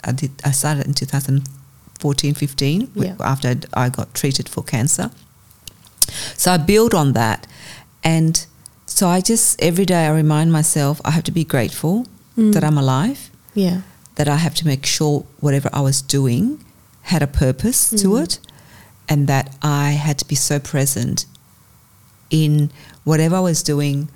I 0.04 0.12
did. 0.14 0.32
I 0.44 0.52
started 0.52 0.88
in 0.88 0.94
2014, 0.94 2.34
15 2.34 2.88
Yeah. 2.96 3.16
after 3.20 3.50
I'd- 3.50 3.68
I 3.74 3.90
got 3.90 4.14
treated 4.14 4.50
for 4.50 4.64
cancer. 4.64 5.10
So 6.38 6.52
I 6.54 6.58
build 6.58 6.94
on 6.94 7.14
that, 7.14 7.46
and 8.04 8.46
so 8.86 9.08
I 9.08 9.22
just 9.22 9.62
every 9.62 9.86
day 9.86 10.06
I 10.08 10.10
remind 10.12 10.52
myself 10.52 11.00
I 11.06 11.12
have 11.12 11.24
to 11.24 11.32
be 11.32 11.44
grateful 11.44 12.06
Mm. 12.38 12.54
that 12.54 12.64
I'm 12.64 12.78
alive, 12.78 13.30
Yeah. 13.54 13.82
that 14.16 14.28
I 14.28 14.38
have 14.38 14.56
to 14.56 14.66
make 14.68 14.86
sure 14.86 15.24
whatever 15.40 15.70
I 15.74 15.82
was 15.82 16.02
doing 16.02 16.58
had 17.12 17.22
a 17.22 17.28
purpose 17.28 17.90
to 18.02 18.08
Mm. 18.10 18.24
it, 18.24 18.40
and 19.10 19.28
that 19.28 19.46
I 19.62 19.92
had 20.06 20.18
to 20.20 20.26
be 20.26 20.36
so 20.36 20.60
present 20.60 21.26
in 22.30 22.72
whatever 23.04 23.36
I 23.36 23.40
was 23.52 23.64
doing, 23.64 24.10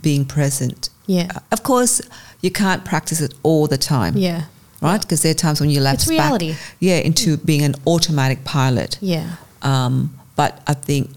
being 0.00 0.24
present. 0.24 0.88
Yeah. 1.06 1.28
Uh, 1.34 1.40
Of 1.50 1.62
course, 1.62 2.00
you 2.40 2.50
can't 2.50 2.84
practice 2.84 3.20
it 3.20 3.34
all 3.42 3.66
the 3.68 3.78
time, 3.78 4.16
Yeah. 4.16 4.42
right? 4.80 5.00
Because 5.00 5.20
there 5.22 5.30
are 5.32 5.40
times 5.46 5.60
when 5.60 5.70
you 5.70 5.80
lapse 5.80 6.02
It's 6.04 6.10
reality. 6.10 6.52
back, 6.52 6.60
yeah, 6.80 6.96
into 7.08 7.36
being 7.36 7.62
an 7.62 7.74
automatic 7.86 8.44
pilot. 8.44 8.98
Yeah. 9.00 9.26
Um, 9.62 10.10
but 10.36 10.52
I 10.66 10.74
think 10.74 11.10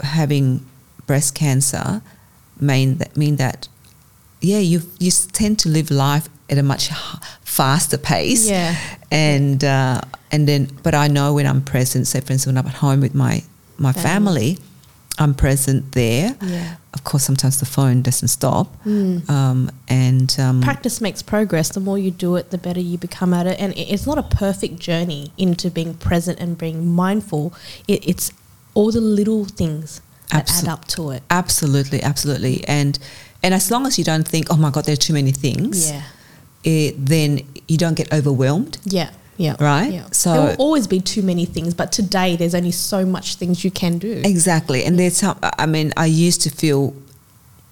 having 0.00 0.60
breast 1.06 1.34
cancer 1.34 2.02
mean 2.60 2.98
that 2.98 3.16
mean 3.16 3.36
that 3.36 3.68
yeah 4.40 4.58
you 4.58 4.82
you 4.98 5.10
tend 5.32 5.58
to 5.58 5.68
live 5.68 5.90
life 5.90 6.28
at 6.50 6.58
a 6.58 6.62
much 6.62 6.90
faster 7.48 7.98
pace 7.98 8.48
Yeah. 8.48 8.74
and 9.10 9.64
uh, 9.64 10.00
and 10.30 10.46
then 10.46 10.68
but 10.82 10.94
I 10.94 11.08
know 11.08 11.34
when 11.34 11.46
I'm 11.46 11.62
present 11.62 12.06
say 12.06 12.20
for 12.20 12.32
instance 12.32 12.46
when 12.46 12.58
I'm 12.58 12.66
at 12.66 12.74
home 12.86 13.00
with 13.00 13.14
my 13.14 13.42
my 13.78 13.92
Family. 13.92 14.04
family 14.54 14.58
I'm 15.20 15.34
present 15.34 15.92
there 15.92 16.36
Yeah. 16.42 16.76
of 16.94 17.00
course 17.04 17.24
sometimes 17.24 17.58
the 17.58 17.66
phone 17.66 18.02
doesn't 18.02 18.28
stop 18.28 18.66
Mm. 18.84 19.28
um, 19.30 19.70
and 19.88 20.28
um, 20.38 20.60
Practice 20.60 21.00
makes 21.00 21.22
progress. 21.22 21.70
The 21.70 21.80
more 21.80 21.98
you 21.98 22.10
do 22.10 22.36
it, 22.36 22.50
the 22.50 22.58
better 22.58 22.80
you 22.80 22.98
become 22.98 23.32
at 23.34 23.46
it. 23.46 23.58
And 23.58 23.72
it's 23.76 24.06
not 24.06 24.18
a 24.18 24.22
perfect 24.44 24.78
journey 24.78 25.32
into 25.36 25.70
being 25.70 25.94
present 25.94 26.38
and 26.42 26.56
being 26.56 26.78
mindful. 27.04 27.52
It, 27.88 28.00
it's 28.10 28.30
all 28.74 28.90
the 28.92 29.00
little 29.00 29.44
things 29.46 30.00
that 30.30 30.46
Absol- 30.46 30.62
add 30.62 30.68
up 30.74 30.82
to 30.96 31.10
it. 31.14 31.22
absolutely 31.30 32.00
absolutely 32.02 32.56
and 32.68 32.98
and 33.42 33.54
as 33.54 33.70
long 33.70 33.86
as 33.86 33.96
you 33.98 34.04
don't 34.04 34.28
think 34.28 34.44
oh 34.52 34.56
my 34.64 34.70
god 34.70 34.84
there 34.84 34.92
are 34.98 35.04
too 35.08 35.14
many 35.20 35.32
things 35.46 35.90
Yeah. 35.90 36.02
It, 36.68 36.94
then 37.14 37.28
you 37.66 37.78
don't 37.78 37.96
get 38.00 38.08
overwhelmed 38.12 38.78
Yeah. 38.84 39.10
Yeah. 39.46 39.54
Right? 39.60 39.92
Yeah. 39.92 40.06
So- 40.10 40.32
there 40.32 40.42
will 40.48 40.56
always 40.66 40.86
be 40.88 41.00
too 41.00 41.22
many 41.22 41.46
things, 41.46 41.72
but 41.80 41.88
today 41.92 42.30
there's 42.36 42.54
only 42.60 42.72
so 42.72 43.06
much 43.06 43.36
things 43.40 43.62
you 43.64 43.70
can 43.70 43.98
do. 43.98 44.12
Exactly. 44.24 44.80
And 44.86 44.98
there's 44.98 45.16
some, 45.22 45.36
I 45.42 45.66
mean, 45.66 45.92
I 45.96 46.06
used 46.26 46.40
to 46.46 46.50
feel 46.50 46.80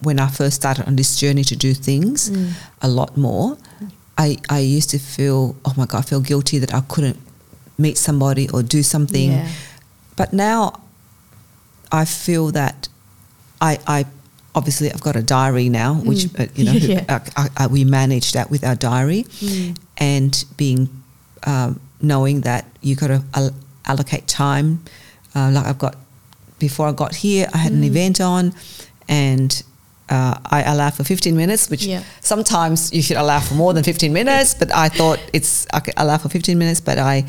when 0.07 0.19
I 0.21 0.29
first 0.29 0.55
started 0.63 0.87
on 0.87 0.95
this 0.97 1.11
journey 1.23 1.45
to 1.45 1.57
do 1.57 1.75
things 1.75 2.31
Mm. 2.31 2.53
a 2.83 2.89
lot 2.89 3.17
more. 3.17 3.57
I, 4.17 4.29
I 4.59 4.61
used 4.61 4.91
to 4.91 4.99
feel, 4.99 5.41
oh 5.65 5.75
my 5.77 5.87
God, 5.87 5.99
I 5.99 6.03
feel 6.03 6.21
guilty 6.21 6.59
that 6.61 6.73
I 6.73 6.81
couldn't 6.93 7.19
meet 7.79 7.99
somebody 7.99 8.49
or 8.55 8.63
do 8.63 8.83
something. 8.83 9.31
Yeah. 9.33 9.49
But 10.17 10.33
now 10.33 10.81
I 12.01 12.05
feel 12.05 12.53
that 12.53 12.89
I, 13.61 13.79
I 13.87 14.05
obviously 14.57 14.91
I've 14.91 15.03
got 15.03 15.17
a 15.17 15.23
diary 15.23 15.69
now, 15.69 15.95
which 15.95 16.25
Mm. 16.25 16.41
uh, 16.41 16.47
you 16.57 16.65
know 16.65 16.73
Yeah. 16.95 17.05
I, 17.09 17.21
I, 17.43 17.49
I, 17.63 17.67
we 17.69 17.85
manage 17.85 18.33
that 18.33 18.51
with 18.51 18.65
our 18.65 18.75
diary, 18.75 19.23
Mm. 19.41 19.77
and 19.99 20.45
being 20.57 20.89
um, 21.47 21.79
knowing 22.01 22.41
that 22.43 22.65
you 22.83 22.97
got 22.97 23.09
to 23.09 23.23
al- 23.35 23.55
allocate 23.85 24.27
time. 24.27 24.69
Uh, 25.35 25.51
like 25.53 25.67
I've 25.67 25.79
got 25.79 25.95
before 26.59 26.89
I 26.89 26.93
got 26.93 27.15
here, 27.15 27.47
I 27.55 27.59
had 27.59 27.73
an 27.73 27.83
Mm. 27.83 27.91
event 27.93 28.21
on, 28.21 28.53
and 29.09 29.63
uh, 30.09 30.35
I 30.47 30.63
allow 30.63 30.91
for 30.91 31.05
15 31.05 31.37
minutes, 31.37 31.69
which 31.69 31.85
Yeah. 31.85 32.03
sometimes 32.21 32.93
you 32.93 33.03
should 33.03 33.17
allow 33.19 33.41
for 33.41 33.55
more 33.55 33.75
than 33.75 33.85
15 33.85 34.13
minutes. 34.13 34.55
But 34.55 34.69
I 34.75 34.89
thought 34.89 35.19
it's 35.33 35.67
I 35.75 35.81
could 35.81 35.95
allow 35.97 36.17
for 36.19 36.29
15 36.31 36.57
minutes, 36.59 36.81
but 36.81 36.99
I. 36.99 37.25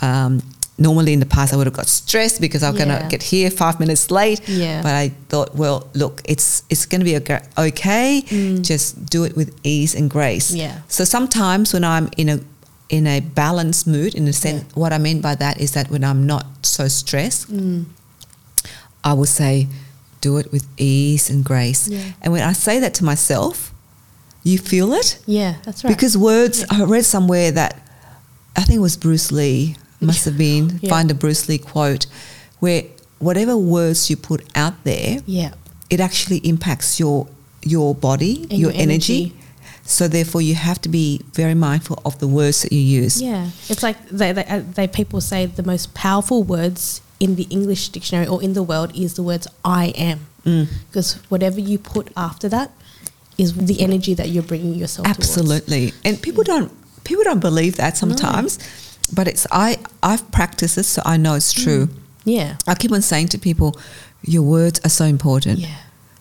Um, 0.00 0.40
Normally, 0.78 1.12
in 1.12 1.20
the 1.20 1.26
past, 1.26 1.52
I 1.52 1.56
would 1.56 1.66
have 1.66 1.76
got 1.76 1.86
stressed 1.88 2.40
because 2.40 2.62
I'm 2.62 2.74
Yeah. 2.76 2.84
gonna 2.86 3.08
get 3.10 3.22
here 3.22 3.50
five 3.50 3.78
minutes 3.78 4.10
late. 4.10 4.40
Yeah. 4.48 4.82
But 4.82 4.92
I 4.94 5.12
thought, 5.28 5.54
well, 5.54 5.86
look, 5.94 6.22
it's 6.24 6.62
it's 6.70 6.86
going 6.86 7.00
to 7.00 7.04
be 7.04 7.16
okay. 7.16 8.22
Mm. 8.28 8.62
Just 8.62 9.06
do 9.06 9.24
it 9.24 9.36
with 9.36 9.50
ease 9.62 9.94
and 9.94 10.10
grace. 10.10 10.50
Yeah. 10.50 10.78
So 10.88 11.04
sometimes 11.04 11.72
when 11.72 11.84
I'm 11.84 12.08
in 12.16 12.28
a 12.28 12.40
in 12.88 13.06
a 13.06 13.20
balanced 13.20 13.86
mood, 13.86 14.14
in 14.14 14.26
a 14.28 14.32
sense, 14.32 14.64
what 14.74 14.92
I 14.92 14.98
mean 14.98 15.20
by 15.20 15.34
that 15.36 15.60
is 15.60 15.70
that 15.72 15.90
when 15.90 16.02
I'm 16.04 16.26
not 16.26 16.46
so 16.62 16.88
stressed, 16.88 17.50
Mm. 17.52 17.84
I 19.04 19.12
will 19.14 19.26
say, 19.26 19.68
do 20.20 20.38
it 20.38 20.52
with 20.52 20.64
ease 20.76 21.28
and 21.30 21.44
grace. 21.44 21.88
Yeah. 21.88 22.00
And 22.22 22.32
when 22.32 22.42
I 22.42 22.52
say 22.54 22.80
that 22.80 22.94
to 22.94 23.04
myself, 23.04 23.72
you 24.44 24.58
feel 24.58 24.92
it 24.94 25.18
Yeah, 25.26 25.54
that's 25.64 25.84
right. 25.84 25.94
because 25.94 26.16
words. 26.16 26.64
I 26.70 26.82
read 26.84 27.04
somewhere 27.04 27.50
that 27.52 27.74
I 28.56 28.62
think 28.62 28.76
it 28.78 28.82
was 28.82 28.96
Bruce 28.96 29.32
Lee. 29.32 29.76
Must 30.06 30.24
have 30.24 30.36
been 30.38 30.78
Yeah. 30.82 30.90
find 30.90 31.10
a 31.10 31.14
Bruce 31.14 31.48
Lee 31.48 31.58
quote 31.58 32.06
where 32.60 32.82
whatever 33.18 33.56
words 33.56 34.10
you 34.10 34.16
put 34.16 34.42
out 34.54 34.74
there, 34.84 35.20
yeah. 35.26 35.52
it 35.90 36.00
actually 36.00 36.38
impacts 36.38 36.98
your 37.00 37.26
your 37.64 37.94
body, 37.94 38.42
And 38.50 38.58
your, 38.58 38.72
your 38.72 38.80
energy. 38.80 39.20
energy. 39.22 39.36
So 39.84 40.06
therefore, 40.08 40.42
you 40.42 40.54
have 40.54 40.80
to 40.82 40.88
be 40.88 41.20
very 41.34 41.54
mindful 41.54 42.00
of 42.04 42.18
the 42.18 42.26
words 42.28 42.62
that 42.62 42.72
you 42.72 42.80
use. 43.02 43.20
Yeah, 43.22 43.50
it's 43.68 43.82
like 43.82 43.96
they, 44.08 44.32
they, 44.32 44.44
uh, 44.44 44.62
they 44.74 44.86
people 44.86 45.20
say 45.20 45.46
the 45.46 45.62
most 45.64 45.92
powerful 45.94 46.42
words 46.44 47.00
in 47.20 47.34
the 47.36 47.44
English 47.50 47.88
dictionary 47.90 48.26
or 48.26 48.42
in 48.42 48.52
the 48.54 48.62
world 48.62 48.90
is 48.96 49.14
the 49.14 49.22
words 49.22 49.46
"I 49.64 49.86
am," 50.10 50.18
Mm. 50.46 50.66
because 50.88 51.14
whatever 51.28 51.60
you 51.60 51.78
put 51.78 52.10
after 52.16 52.48
that 52.48 52.70
is 53.38 53.54
the 53.54 53.80
energy 53.80 54.14
that 54.14 54.28
you're 54.28 54.42
bringing 54.52 54.74
yourself. 54.74 55.06
towards. 55.06 55.18
Absolutely, 55.18 55.92
and 56.04 56.20
people 56.22 56.42
don't 56.44 56.70
people 57.04 57.24
don't 57.24 57.40
believe 57.40 57.74
that 57.76 57.96
sometimes, 57.96 58.58
but 59.12 59.28
it's 59.28 59.46
I 59.50 59.78
I've 60.02 60.30
practiced 60.32 60.76
this, 60.76 60.88
so 60.88 61.02
I 61.04 61.16
know 61.16 61.34
it's 61.34 61.52
true. 61.52 61.88
Yeah. 62.24 62.56
I 62.66 62.74
keep 62.74 62.92
on 62.92 63.02
saying 63.02 63.28
to 63.28 63.38
people, 63.38 63.76
your 64.22 64.42
words 64.42 64.80
are 64.84 64.88
so 64.90 65.04
important. 65.04 65.58
Yeah. 65.58 65.74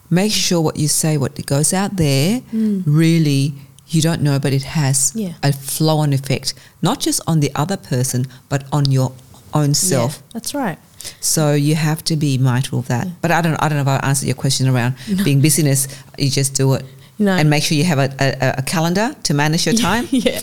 Make 0.09 0.31
sure 0.31 0.59
what 0.61 0.75
you 0.77 0.87
say, 0.87 1.17
what 1.17 1.45
goes 1.45 1.73
out 1.73 1.95
there, 1.97 2.41
Mm. 2.53 2.83
really 2.85 3.53
you 3.87 4.01
don't 4.01 4.21
know, 4.21 4.39
but 4.39 4.53
it 4.53 4.63
has 4.63 5.11
Yeah. 5.15 5.33
a 5.43 5.51
flow-on 5.51 6.13
effect, 6.13 6.53
not 6.81 6.99
just 7.01 7.19
on 7.27 7.39
the 7.41 7.51
other 7.55 7.75
person, 7.77 8.25
but 8.49 8.63
on 8.71 8.89
your 8.91 9.11
own 9.53 9.73
self. 9.73 10.13
Yeah, 10.15 10.21
that's 10.33 10.53
right. 10.53 10.77
So 11.19 11.53
you 11.53 11.75
have 11.75 12.01
to 12.05 12.15
be 12.15 12.37
mindful 12.37 12.79
of 12.79 12.87
that. 12.87 13.05
Yeah. 13.07 13.13
But 13.21 13.31
I 13.31 13.41
don't, 13.41 13.55
I 13.61 13.67
don't 13.67 13.77
know 13.83 13.91
if 13.93 14.01
I 14.03 14.07
answered 14.07 14.27
your 14.27 14.35
question 14.35 14.67
around 14.69 14.95
being 15.25 15.41
busyness. 15.41 15.87
You 16.17 16.29
just 16.29 16.53
do 16.53 16.73
it, 16.75 16.85
No. 17.19 17.33
and 17.35 17.49
make 17.49 17.63
sure 17.63 17.77
you 17.77 17.83
have 17.83 17.99
a, 17.99 18.09
a, 18.19 18.55
a 18.59 18.61
calendar 18.61 19.13
to 19.23 19.33
manage 19.33 19.65
your 19.65 19.75
time. 19.89 20.07
yeah. 20.11 20.39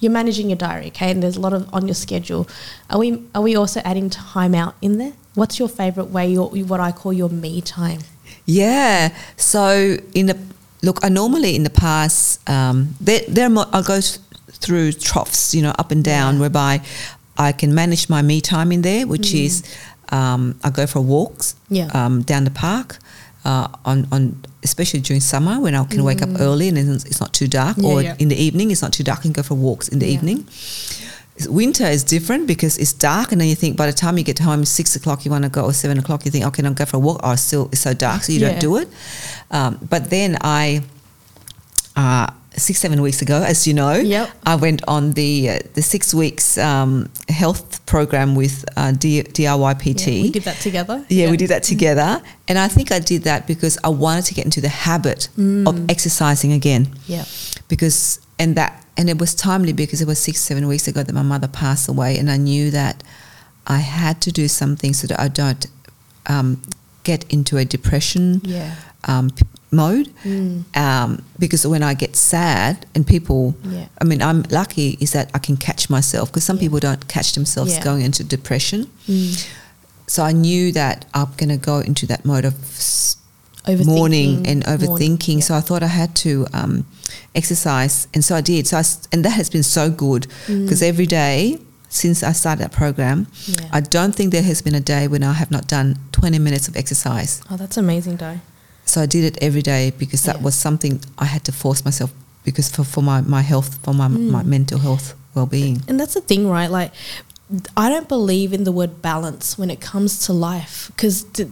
You're 0.00 0.12
managing 0.12 0.48
your 0.50 0.56
diary, 0.56 0.86
okay, 0.88 1.10
and 1.10 1.22
there's 1.22 1.36
a 1.36 1.40
lot 1.40 1.52
of 1.52 1.68
on 1.74 1.86
your 1.86 1.94
schedule. 1.94 2.48
Are 2.88 2.98
we 2.98 3.22
are 3.34 3.42
we 3.42 3.54
also 3.56 3.80
adding 3.84 4.08
time 4.10 4.54
out 4.54 4.74
in 4.80 4.98
there? 4.98 5.12
What's 5.34 5.58
your 5.58 5.68
favorite 5.68 6.10
way? 6.10 6.30
Your 6.32 6.48
what 6.64 6.80
I 6.80 6.90
call 6.92 7.12
your 7.12 7.28
me 7.28 7.60
time. 7.60 8.00
Yeah. 8.46 9.14
So 9.36 9.96
in 10.14 10.26
the 10.26 10.38
look, 10.82 10.98
I 11.04 11.08
normally 11.08 11.54
in 11.54 11.62
the 11.64 11.70
past 11.70 12.40
um, 12.48 12.94
there 13.00 13.20
there 13.28 13.48
I 13.72 13.82
go 13.82 14.00
through 14.62 14.92
troughs, 14.92 15.54
you 15.54 15.62
know, 15.62 15.72
up 15.78 15.90
and 15.90 16.02
down, 16.04 16.34
Yeah. 16.34 16.40
whereby 16.40 16.80
I 17.38 17.52
can 17.52 17.74
manage 17.74 18.08
my 18.08 18.22
me 18.22 18.40
time 18.40 18.72
in 18.72 18.82
there, 18.82 19.06
which 19.06 19.32
is 19.34 19.62
um, 20.12 20.58
I 20.64 20.70
go 20.70 20.86
for 20.86 21.00
walks 21.00 21.54
Mm. 21.70 21.76
Yeah. 21.76 21.88
um, 22.06 22.22
down 22.22 22.44
the 22.44 22.50
park. 22.50 22.98
Uh, 23.42 23.68
on, 23.86 24.06
on 24.12 24.36
especially 24.62 25.00
during 25.00 25.20
summer 25.20 25.58
when 25.60 25.74
I 25.74 25.84
can 25.84 26.04
wake 26.04 26.22
up 26.22 26.30
early 26.38 26.68
and 26.68 26.76
it's 26.78 27.04
it's 27.04 27.20
not 27.20 27.32
too 27.32 27.48
dark, 27.48 27.76
Mm. 27.76 27.82
Yeah, 27.82 27.88
or 27.90 28.02
yeah. 28.02 28.14
in 28.18 28.28
the 28.28 28.36
evening 28.36 28.70
it's 28.70 28.82
not 28.82 28.92
too 28.92 29.04
dark 29.04 29.24
and 29.24 29.34
go 29.34 29.42
for 29.42 29.54
walks 29.54 29.88
in 29.88 29.98
the 29.98 30.06
Yeah. 30.06 30.14
evening. 30.14 30.46
Winter 31.48 31.86
is 31.86 32.04
different 32.04 32.46
because 32.46 32.76
it's 32.76 32.92
dark, 32.92 33.32
and 33.32 33.40
then 33.40 33.48
you 33.48 33.54
think 33.54 33.74
by 33.76 33.86
the 33.86 33.94
time 33.94 34.18
you 34.18 34.24
get 34.24 34.38
home, 34.40 34.64
six 34.66 34.94
o'clock, 34.94 35.24
you 35.24 35.30
want 35.30 35.44
to 35.44 35.48
go, 35.50 35.64
or 35.64 35.72
seven 35.72 35.98
o'clock, 35.98 36.26
you 36.26 36.30
think, 36.30 36.44
okay, 36.44 36.62
I'll 36.62 36.74
go 36.74 36.84
for 36.84 36.96
a 36.98 37.00
walk. 37.00 37.20
Oh, 37.22 37.32
it's 37.32 37.40
still 37.42 37.68
it's 37.72 37.80
so 37.80 37.94
dark, 37.94 38.24
so 38.24 38.32
you 38.32 38.40
don't 38.40 38.60
do 38.60 38.76
it. 38.76 38.88
Um, 39.50 39.78
but 39.88 40.10
then 40.10 40.36
I, 40.42 40.82
uh, 41.96 42.26
six 42.60 42.78
seven 42.80 43.00
weeks 43.02 43.22
ago, 43.22 43.42
as 43.42 43.66
you 43.66 43.74
know, 43.74 43.94
Yep. 43.94 44.30
I 44.44 44.54
went 44.56 44.82
on 44.86 45.12
the 45.12 45.50
uh, 45.50 45.58
the 45.74 45.82
six 45.82 46.14
weeks 46.14 46.56
um, 46.58 47.08
health 47.28 47.84
program 47.86 48.34
with 48.36 48.64
uh, 48.76 48.92
D- 48.92 49.22
DIY 49.22 49.74
PT. 49.78 50.06
Yeah, 50.08 50.22
we 50.22 50.30
did 50.30 50.44
that 50.44 50.56
together. 50.60 51.04
Yeah, 51.08 51.30
we 51.30 51.36
did 51.36 51.48
that 51.50 51.62
together, 51.64 52.22
and 52.48 52.58
I 52.58 52.68
think 52.68 52.92
I 52.92 52.98
did 53.00 53.24
that 53.24 53.46
because 53.46 53.78
I 53.82 53.88
wanted 53.88 54.24
to 54.26 54.34
get 54.34 54.44
into 54.44 54.60
the 54.60 54.68
habit 54.68 55.26
of 55.36 55.74
Mm. 55.74 55.90
exercising 55.90 56.52
again 56.52 56.88
Yeah. 57.06 57.24
because 57.68 58.20
and 58.38 58.54
that 58.56 58.84
and 58.96 59.08
it 59.10 59.18
was 59.18 59.34
timely 59.34 59.72
because 59.72 60.00
it 60.02 60.06
was 60.08 60.18
six 60.18 60.40
seven 60.40 60.66
weeks 60.68 60.86
ago 60.88 61.02
that 61.02 61.12
my 61.14 61.22
mother 61.22 61.48
passed 61.48 61.88
away 61.88 62.18
and 62.18 62.30
i 62.30 62.36
knew 62.36 62.70
that 62.70 63.02
i 63.66 63.78
had 63.78 64.20
to 64.22 64.30
do 64.32 64.48
something 64.48 64.92
so 64.94 65.06
that 65.06 65.18
i 65.20 65.28
don't 65.28 65.66
um, 66.26 66.60
get 67.04 67.24
into 67.30 67.56
a 67.58 67.64
depression 67.64 68.40
Yeah. 68.44 68.74
um, 69.04 69.30
mode 69.72 70.08
Mm. 70.24 70.64
um, 70.76 71.22
because 71.38 71.64
when 71.66 71.82
i 71.82 71.94
get 71.94 72.16
sad 72.16 72.86
and 72.94 73.06
people 73.06 73.54
Yeah. 73.64 73.86
i 74.00 74.04
mean 74.04 74.20
i'm 74.20 74.42
lucky 74.50 74.96
is 75.00 75.12
that 75.12 75.30
i 75.34 75.38
can 75.38 75.56
catch 75.56 75.88
myself 75.88 76.28
because 76.30 76.44
some 76.44 76.56
Yeah. 76.56 76.62
people 76.64 76.80
don't 76.80 77.06
catch 77.08 77.32
themselves 77.34 77.72
Yeah. 77.74 77.84
going 77.84 78.02
into 78.02 78.24
depression 78.24 78.86
Mm. 79.08 79.46
so 80.06 80.24
i 80.24 80.32
knew 80.32 80.72
that 80.72 81.04
i'm 81.14 81.28
going 81.36 81.50
to 81.50 81.56
go 81.56 81.78
into 81.80 82.06
that 82.06 82.24
mode 82.24 82.44
of 82.44 82.54
Overthinking, 83.66 83.78
and 83.78 83.86
morning, 83.86 84.62
overthinking. 84.62 85.42
So 85.42 85.54
I 85.54 85.60
thought 85.60 85.82
I 85.82 85.92
had 86.02 86.14
to 86.24 86.46
um, 86.54 86.86
exercise, 87.34 88.08
and 88.14 88.24
so 88.24 88.34
I 88.34 88.40
did. 88.40 88.66
So 88.66 88.78
I 88.78 88.84
and 89.12 89.22
that 89.24 89.32
has 89.40 89.50
been 89.50 89.62
so 89.62 89.90
good 89.90 90.26
because 90.46 90.80
every 90.82 91.06
day 91.06 91.58
since 91.90 92.22
I 92.22 92.32
started 92.32 92.64
that 92.64 92.72
program, 92.72 93.26
Mm. 93.26 93.60
Yeah. 93.60 93.68
I 93.70 93.80
don't 93.80 94.14
think 94.16 94.32
there 94.32 94.42
has 94.42 94.62
been 94.62 94.74
a 94.74 94.80
day 94.80 95.08
when 95.08 95.22
I 95.22 95.34
have 95.34 95.50
not 95.50 95.66
done 95.68 95.98
20 96.12 96.38
minutes 96.38 96.68
of 96.68 96.76
exercise. 96.76 97.42
Oh, 97.50 97.56
that's 97.58 97.76
amazing, 97.76 98.16
Dai. 98.16 98.40
So 98.90 99.00
I 99.00 99.06
did 99.06 99.22
it 99.24 99.38
every 99.40 99.62
day 99.62 99.92
because 100.02 100.22
that 100.24 100.36
Yeah. 100.36 100.42
was 100.46 100.54
something 100.56 101.00
I 101.16 101.26
had 101.26 101.42
to 101.44 101.52
force 101.52 101.84
myself 101.84 102.10
because 102.44 102.68
for, 102.68 102.84
for 102.84 103.02
my, 103.02 103.20
my 103.20 103.42
health, 103.42 103.78
for 103.84 103.94
my, 103.94 104.08
Mm. 104.08 104.30
my 104.30 104.42
mental 104.42 104.78
health 104.80 105.14
well-being. 105.34 105.82
And 105.88 105.98
that's 106.00 106.14
the 106.14 106.20
thing, 106.20 106.48
right? 106.48 106.70
Like, 106.70 106.90
I 107.76 107.88
don't 107.88 108.08
believe 108.08 108.52
in 108.52 108.64
the 108.64 108.72
word 108.72 109.00
balance 109.00 109.56
when 109.56 109.70
it 109.70 109.80
comes 109.80 110.26
to 110.26 110.32
life 110.32 110.90
because 110.90 111.24
it, 111.38 111.48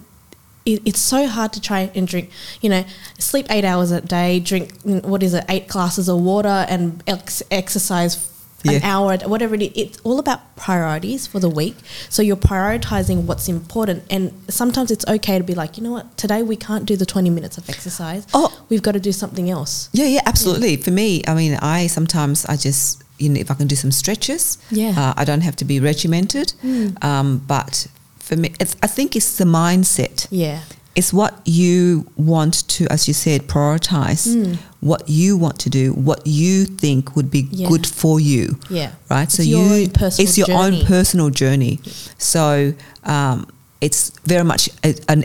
it's 0.84 0.98
so 1.00 1.26
hard 1.28 1.52
to 1.52 1.60
try 1.60 1.90
and 1.94 2.06
drink, 2.08 2.30
you 2.60 2.68
know, 2.70 2.84
sleep 3.18 3.46
eight 3.50 3.64
hours 3.64 3.90
a 3.92 4.00
day, 4.00 4.40
drink, 4.40 4.66
mm, 4.82 5.02
what 5.04 5.22
is 5.22 5.32
it, 5.34 5.44
eight 5.48 5.68
glasses 5.68 6.08
of 6.08 6.20
water 6.20 6.66
and 6.68 7.02
ex- 7.06 7.42
exercise 7.50 8.16
an 8.64 8.82
hour, 8.82 9.16
whatever 9.18 9.54
it 9.54 9.62
is. 9.62 9.70
It's 9.74 9.98
all 10.00 10.18
about 10.18 10.56
priorities 10.56 11.26
for 11.26 11.38
the 11.38 11.48
week. 11.48 11.76
So 12.08 12.22
you're 12.22 12.36
prioritizing 12.36 13.24
what's 13.24 13.48
important. 13.48 14.04
And 14.10 14.32
sometimes 14.48 14.90
it's 14.90 15.06
okay 15.06 15.38
to 15.38 15.44
be 15.44 15.54
like, 15.54 15.76
you 15.78 15.84
know 15.84 15.92
what, 15.92 16.16
today 16.16 16.42
we 16.42 16.56
can't 16.56 16.84
do 16.84 16.96
the 16.96 17.06
20 17.06 17.30
minutes 17.30 17.58
of 17.58 17.68
exercise. 17.68 18.26
Oh. 18.34 18.52
We've 18.68 18.82
got 18.82 18.92
to 18.92 19.00
do 19.00 19.12
something 19.12 19.48
else. 19.50 19.88
Yeah, 19.92 20.06
yeah, 20.06 20.20
absolutely. 20.26 20.76
For 20.76 20.90
me, 20.90 21.22
I 21.26 21.34
mean, 21.34 21.54
I 21.62 21.86
sometimes 21.86 22.44
I 22.46 22.56
just 22.56 23.02
you 23.18 23.28
know 23.28 23.40
if 23.40 23.50
I 23.50 23.54
can 23.54 23.66
do 23.66 23.74
some 23.76 23.90
stretches, 23.90 24.58
Yeah. 24.70 24.94
uh, 24.96 25.14
I 25.16 25.24
don't 25.24 25.40
have 25.40 25.56
to 25.56 25.64
be 25.64 25.80
regimented. 25.80 26.52
Mm. 26.62 27.02
Um, 27.04 27.38
but 27.46 27.86
for 28.18 28.36
me, 28.36 28.52
it's, 28.60 28.76
I 28.82 28.86
think 28.86 29.16
it's 29.16 29.38
the 29.38 29.44
mindset. 29.44 30.26
Yeah. 30.30 30.60
It's 30.94 31.12
what 31.12 31.40
you 31.44 32.10
want 32.16 32.66
to, 32.68 32.86
as 32.92 33.06
you 33.06 33.14
said, 33.14 33.42
prioritize. 33.42 34.26
Mm. 34.26 34.58
What 34.80 35.08
you 35.08 35.36
want 35.36 35.58
to 35.60 35.70
do, 35.70 35.92
what 35.92 36.24
you 36.24 36.64
think 36.64 37.16
would 37.16 37.30
be 37.30 37.48
Yeah. 37.50 37.68
good 37.68 37.84
for 37.86 38.20
you. 38.20 38.58
Yeah. 38.70 38.92
Right. 39.10 39.24
It's 39.24 39.34
so 39.36 39.42
you, 39.42 39.90
it's 40.18 40.38
your 40.38 40.46
journey. 40.46 40.80
own 40.80 40.86
personal 40.86 41.30
journey. 41.30 41.80
So 42.18 42.72
um, 43.04 43.46
it's 43.80 44.10
very 44.24 44.44
much 44.44 44.70
a, 44.84 44.94
an. 45.08 45.24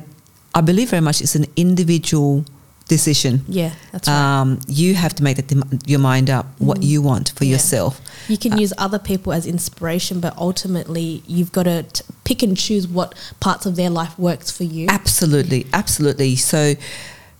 I 0.55 0.62
believe 0.62 0.89
very 0.89 1.01
much 1.01 1.22
it's 1.22 1.36
an 1.36 1.45
individual 1.55 2.45
decision. 2.88 3.45
Yeah, 3.48 3.72
that's 3.91 4.07
right. 4.07 4.39
Um, 4.41 4.60
you 4.67 4.93
have 4.95 5.13
to 5.15 5.24
make 5.24 5.38
that 5.38 5.48
dem- 5.48 5.79
your 5.86 6.00
mind 6.00 6.29
up 6.29 6.45
what 6.60 6.79
Mm. 6.79 6.83
you 6.86 7.01
want 7.01 7.29
for 7.36 7.45
Yeah. 7.45 7.53
yourself. 7.53 8.01
You 8.27 8.38
can 8.38 8.53
Uh, 8.53 8.57
use 8.57 8.74
other 8.77 9.00
people 9.00 9.33
as 9.33 9.45
inspiration, 9.45 10.19
but 10.19 10.36
ultimately 10.38 11.24
you've 11.27 11.51
got 11.51 11.63
to 11.63 11.83
t- 11.83 12.03
pick 12.24 12.43
and 12.43 12.57
choose 12.57 12.88
what 12.88 13.13
parts 13.39 13.65
of 13.65 13.75
their 13.75 13.89
life 13.89 14.17
works 14.19 14.51
for 14.51 14.63
you. 14.63 14.88
Absolutely, 14.89 15.65
absolutely. 15.74 16.36
So, 16.36 16.75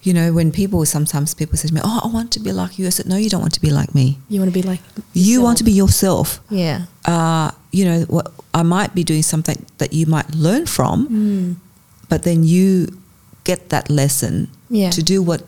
you 0.04 0.14
know, 0.14 0.34
when 0.34 0.52
people 0.52 0.86
sometimes 0.86 1.34
people 1.34 1.58
say 1.58 1.68
to 1.70 1.74
me, 1.74 1.82
"Oh, 1.84 2.00
I 2.04 2.08
want 2.08 2.30
to 2.34 2.40
be 2.40 2.52
like 2.52 2.78
you," 2.78 2.86
I 2.88 2.90
said, 2.92 3.06
"No, 3.08 3.16
you 3.18 3.30
don't 3.30 3.42
want 3.42 3.54
to 3.54 3.62
be 3.62 3.72
like 3.72 3.96
me. 3.96 4.20
You 4.30 4.40
want 4.42 4.54
to 4.54 4.60
be 4.62 4.68
like 4.68 4.82
You 5.14 5.42
want 5.42 5.58
to 5.60 5.64
be 5.64 5.72
yourself." 5.72 6.40
yeah. 6.50 6.86
Uh, 7.06 7.52
you 7.72 7.86
know, 7.86 8.00
what 8.10 8.28
I 8.54 8.64
might 8.64 8.94
be 8.94 9.04
doing 9.04 9.24
something 9.24 9.58
that 9.80 9.94
you 9.94 10.06
might 10.06 10.30
learn 10.36 10.66
from, 10.68 11.08
Mm. 11.08 11.56
but 12.10 12.24
then 12.24 12.44
you 12.44 12.88
get 13.44 13.70
that 13.70 13.90
lesson 13.90 14.48
Yeah. 14.70 14.90
to 14.92 15.02
do 15.04 15.22
what 15.22 15.42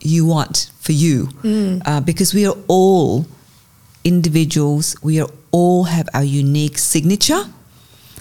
you 0.00 0.24
want 0.24 0.70
for 0.80 0.92
you, 0.92 1.28
Mm. 1.42 1.82
uh, 1.86 2.00
because 2.00 2.32
we 2.34 2.46
are 2.46 2.56
all 2.68 3.26
individuals. 4.04 4.96
We 5.02 5.20
are 5.20 5.28
all 5.50 5.84
have 5.84 6.08
our 6.14 6.24
unique 6.24 6.78
signature 6.78 7.44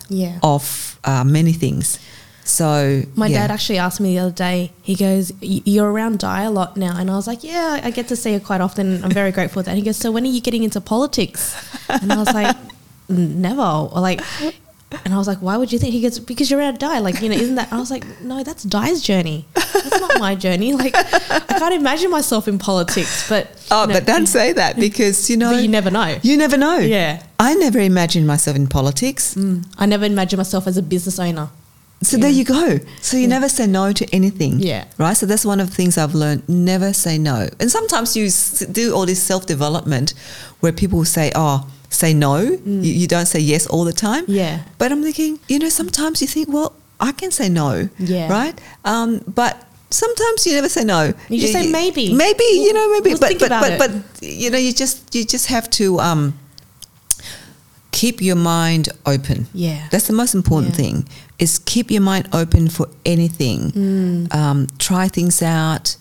Yeah. 0.09 0.39
of 0.41 0.97
uh, 1.05 1.23
many 1.23 1.53
things. 1.53 1.99
So 2.49 3.03
My 3.15 3.27
yeah. 3.27 3.41
dad 3.41 3.51
actually 3.51 3.77
asked 3.77 4.01
me 4.01 4.15
the 4.15 4.19
other 4.23 4.31
day. 4.31 4.71
He 4.81 4.95
goes, 4.95 5.31
"You're 5.39 5.91
around 5.91 6.19
Dai 6.19 6.41
a 6.43 6.51
lot 6.51 6.75
now," 6.77 6.97
and 6.97 7.09
I 7.11 7.15
was 7.15 7.27
like, 7.27 7.43
"Yeah, 7.43 7.79
I 7.83 7.91
get 7.91 8.07
to 8.07 8.15
see 8.15 8.33
her 8.33 8.39
quite 8.39 8.59
often. 8.59 9.03
I'm 9.03 9.11
very 9.11 9.31
grateful 9.31 9.61
for 9.61 9.65
that." 9.69 9.75
He 9.75 9.83
goes, 9.83 9.97
"So 9.97 10.11
when 10.11 10.23
are 10.23 10.33
you 10.37 10.41
getting 10.41 10.63
into 10.63 10.81
politics?" 10.81 11.55
And 11.89 12.11
I 12.11 12.17
was 12.17 12.33
like, 12.33 12.55
"Never." 13.07 13.61
Or 13.61 14.01
like, 14.01 14.21
and 15.05 15.13
I 15.13 15.17
was 15.17 15.27
like, 15.27 15.37
"Why 15.39 15.57
would 15.57 15.71
you 15.71 15.77
think?" 15.77 15.93
He 15.93 16.01
goes, 16.01 16.17
"Because 16.17 16.49
you're 16.49 16.59
around 16.59 16.79
Dai. 16.79 16.97
Like, 16.99 17.21
you 17.21 17.29
know, 17.29 17.35
isn't 17.35 17.55
that?" 17.55 17.71
I 17.71 17.77
was 17.77 17.91
like, 17.91 18.03
"No, 18.21 18.43
that's 18.43 18.63
Dai's 18.63 19.03
journey. 19.03 19.45
That's 19.53 19.99
not 19.99 20.19
my 20.19 20.33
journey. 20.35 20.73
Like, 20.79 20.95
I 20.95 21.55
can't 21.61 21.75
imagine 21.75 22.09
myself 22.09 22.47
in 22.47 22.57
politics." 22.57 23.29
But 23.29 23.47
Oh, 23.69 23.81
you 23.83 23.87
know, 23.87 23.93
but 23.93 24.05
don't 24.07 24.25
say 24.25 24.53
that 24.53 24.75
because 24.87 25.29
you 25.29 25.37
know 25.37 25.51
But 25.51 25.61
you 25.61 25.67
never 25.69 25.91
know. 25.91 26.17
You 26.23 26.35
never 26.35 26.57
know. 26.57 26.79
Yeah. 26.79 27.21
I 27.39 27.53
never 27.53 27.79
imagined 27.79 28.25
myself 28.25 28.55
in 28.57 28.65
politics. 28.67 29.35
Mm. 29.35 29.65
I 29.77 29.85
never 29.85 30.05
imagined 30.05 30.39
myself 30.39 30.65
as 30.65 30.75
a 30.77 30.81
business 30.81 31.19
owner. 31.19 31.49
So 32.01 32.15
Yeah. 32.17 32.21
there 32.23 32.31
you 32.31 32.43
go. 32.45 32.79
So 33.01 33.17
you 33.17 33.23
Yeah. 33.23 33.27
never 33.39 33.49
say 33.49 33.67
no 33.67 33.91
to 33.91 34.05
anything. 34.15 34.59
Yeah. 34.59 34.85
Right. 34.97 35.17
So 35.17 35.25
that's 35.25 35.43
one 35.45 35.59
of 35.59 35.69
the 35.69 35.75
things 35.75 35.97
I've 35.97 36.15
learned. 36.15 36.43
Never 36.47 36.93
say 36.93 37.17
no. 37.17 37.49
And 37.59 37.69
sometimes 37.71 38.15
you 38.15 38.27
s- 38.27 38.63
do 38.71 38.93
all 38.95 39.05
this 39.05 39.21
self 39.21 39.45
development 39.45 40.13
where 40.61 40.71
people 40.71 41.03
say, 41.05 41.31
"Oh, 41.35 41.65
say 41.89 42.13
no." 42.13 42.37
You, 42.65 42.91
you 43.01 43.07
don't 43.07 43.25
say 43.27 43.39
yes 43.39 43.67
all 43.67 43.83
the 43.83 43.93
time. 43.93 44.25
Mm. 44.27 44.35
Yeah. 44.35 44.59
But 44.77 44.91
I'm 44.91 45.03
thinking, 45.03 45.39
you 45.49 45.59
know, 45.59 45.69
sometimes 45.69 46.21
you 46.21 46.27
think, 46.27 46.47
well, 46.53 46.71
I 47.01 47.11
can 47.11 47.31
say 47.31 47.49
no. 47.49 47.89
Yeah. 47.99 48.29
Right. 48.31 48.55
Um, 48.85 49.21
but 49.35 49.53
sometimes 49.89 50.45
you 50.45 50.53
never 50.53 50.69
say 50.69 50.83
no. 50.83 51.13
You 51.29 51.39
just 51.41 51.53
say 51.53 51.67
maybe. 51.67 52.13
Maybe 52.13 52.43
you 52.65 52.73
know 52.73 52.87
maybe. 52.93 53.09
We'll 53.09 53.19
but 53.19 53.39
but 53.39 53.49
but, 53.49 53.77
but 53.79 53.91
you 54.21 54.49
know 54.51 54.57
you 54.57 54.71
just 54.73 54.97
you 55.15 55.23
just 55.25 55.47
have 55.47 55.69
to 55.71 55.99
um, 55.99 56.33
keep 58.01 58.21
your 58.21 58.35
mind 58.55 58.85
open. 59.05 59.39
Yeah. 59.53 59.87
That's 59.91 60.07
the 60.07 60.13
most 60.21 60.33
important 60.35 60.71
Yeah. 60.73 60.81
thing 60.83 61.07
is 61.43 61.59
keep 61.65 61.91
your 61.91 62.01
mind 62.11 62.25
open 62.41 62.69
for 62.69 62.87
anything. 63.05 63.59
Mm. 63.71 64.33
Um, 64.39 64.67
try 64.77 65.09
things 65.09 65.41
out. 65.41 65.97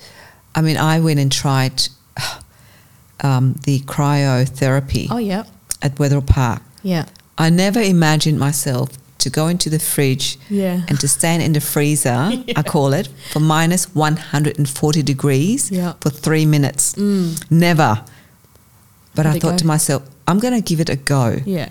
I 0.55 0.61
mean, 0.63 0.77
I 0.95 1.01
went 1.01 1.19
and 1.21 1.31
tried 1.33 1.77
um, 3.27 3.55
the 3.65 3.81
cryotherapy 3.81 5.09
Oh 5.11 5.19
yeah. 5.19 5.43
at 5.83 5.93
Wetherill 5.99 6.23
Park. 6.27 6.63
Yeah. 6.83 7.05
I 7.37 7.51
never 7.51 7.81
imagined 7.81 8.39
myself 8.39 8.89
to 9.19 9.31
go 9.31 9.49
into 9.49 9.69
the 9.71 9.79
fridge 9.79 10.39
Yeah. 10.49 10.83
and 10.89 11.01
to 11.01 11.09
stand 11.09 11.43
in 11.43 11.53
the 11.53 11.61
freezer, 11.61 12.31
I 12.57 12.63
call 12.63 12.93
it, 12.95 13.09
for 13.33 13.41
minus 13.41 13.93
140 13.95 15.03
degrees 15.03 15.71
Yeah. 15.71 15.95
for 16.01 16.11
three 16.11 16.47
minutes. 16.47 16.95
Mm. 16.95 17.43
Never. 17.51 18.03
But 19.15 19.27
I 19.27 19.33
thought 19.41 19.53
go? 19.53 19.57
to 19.59 19.67
myself, 19.67 20.03
I'm 20.29 20.39
going 20.39 20.55
to 20.55 20.61
give 20.71 20.81
it 20.81 20.89
a 20.89 20.97
go. 20.97 21.39
Yeah. 21.45 21.69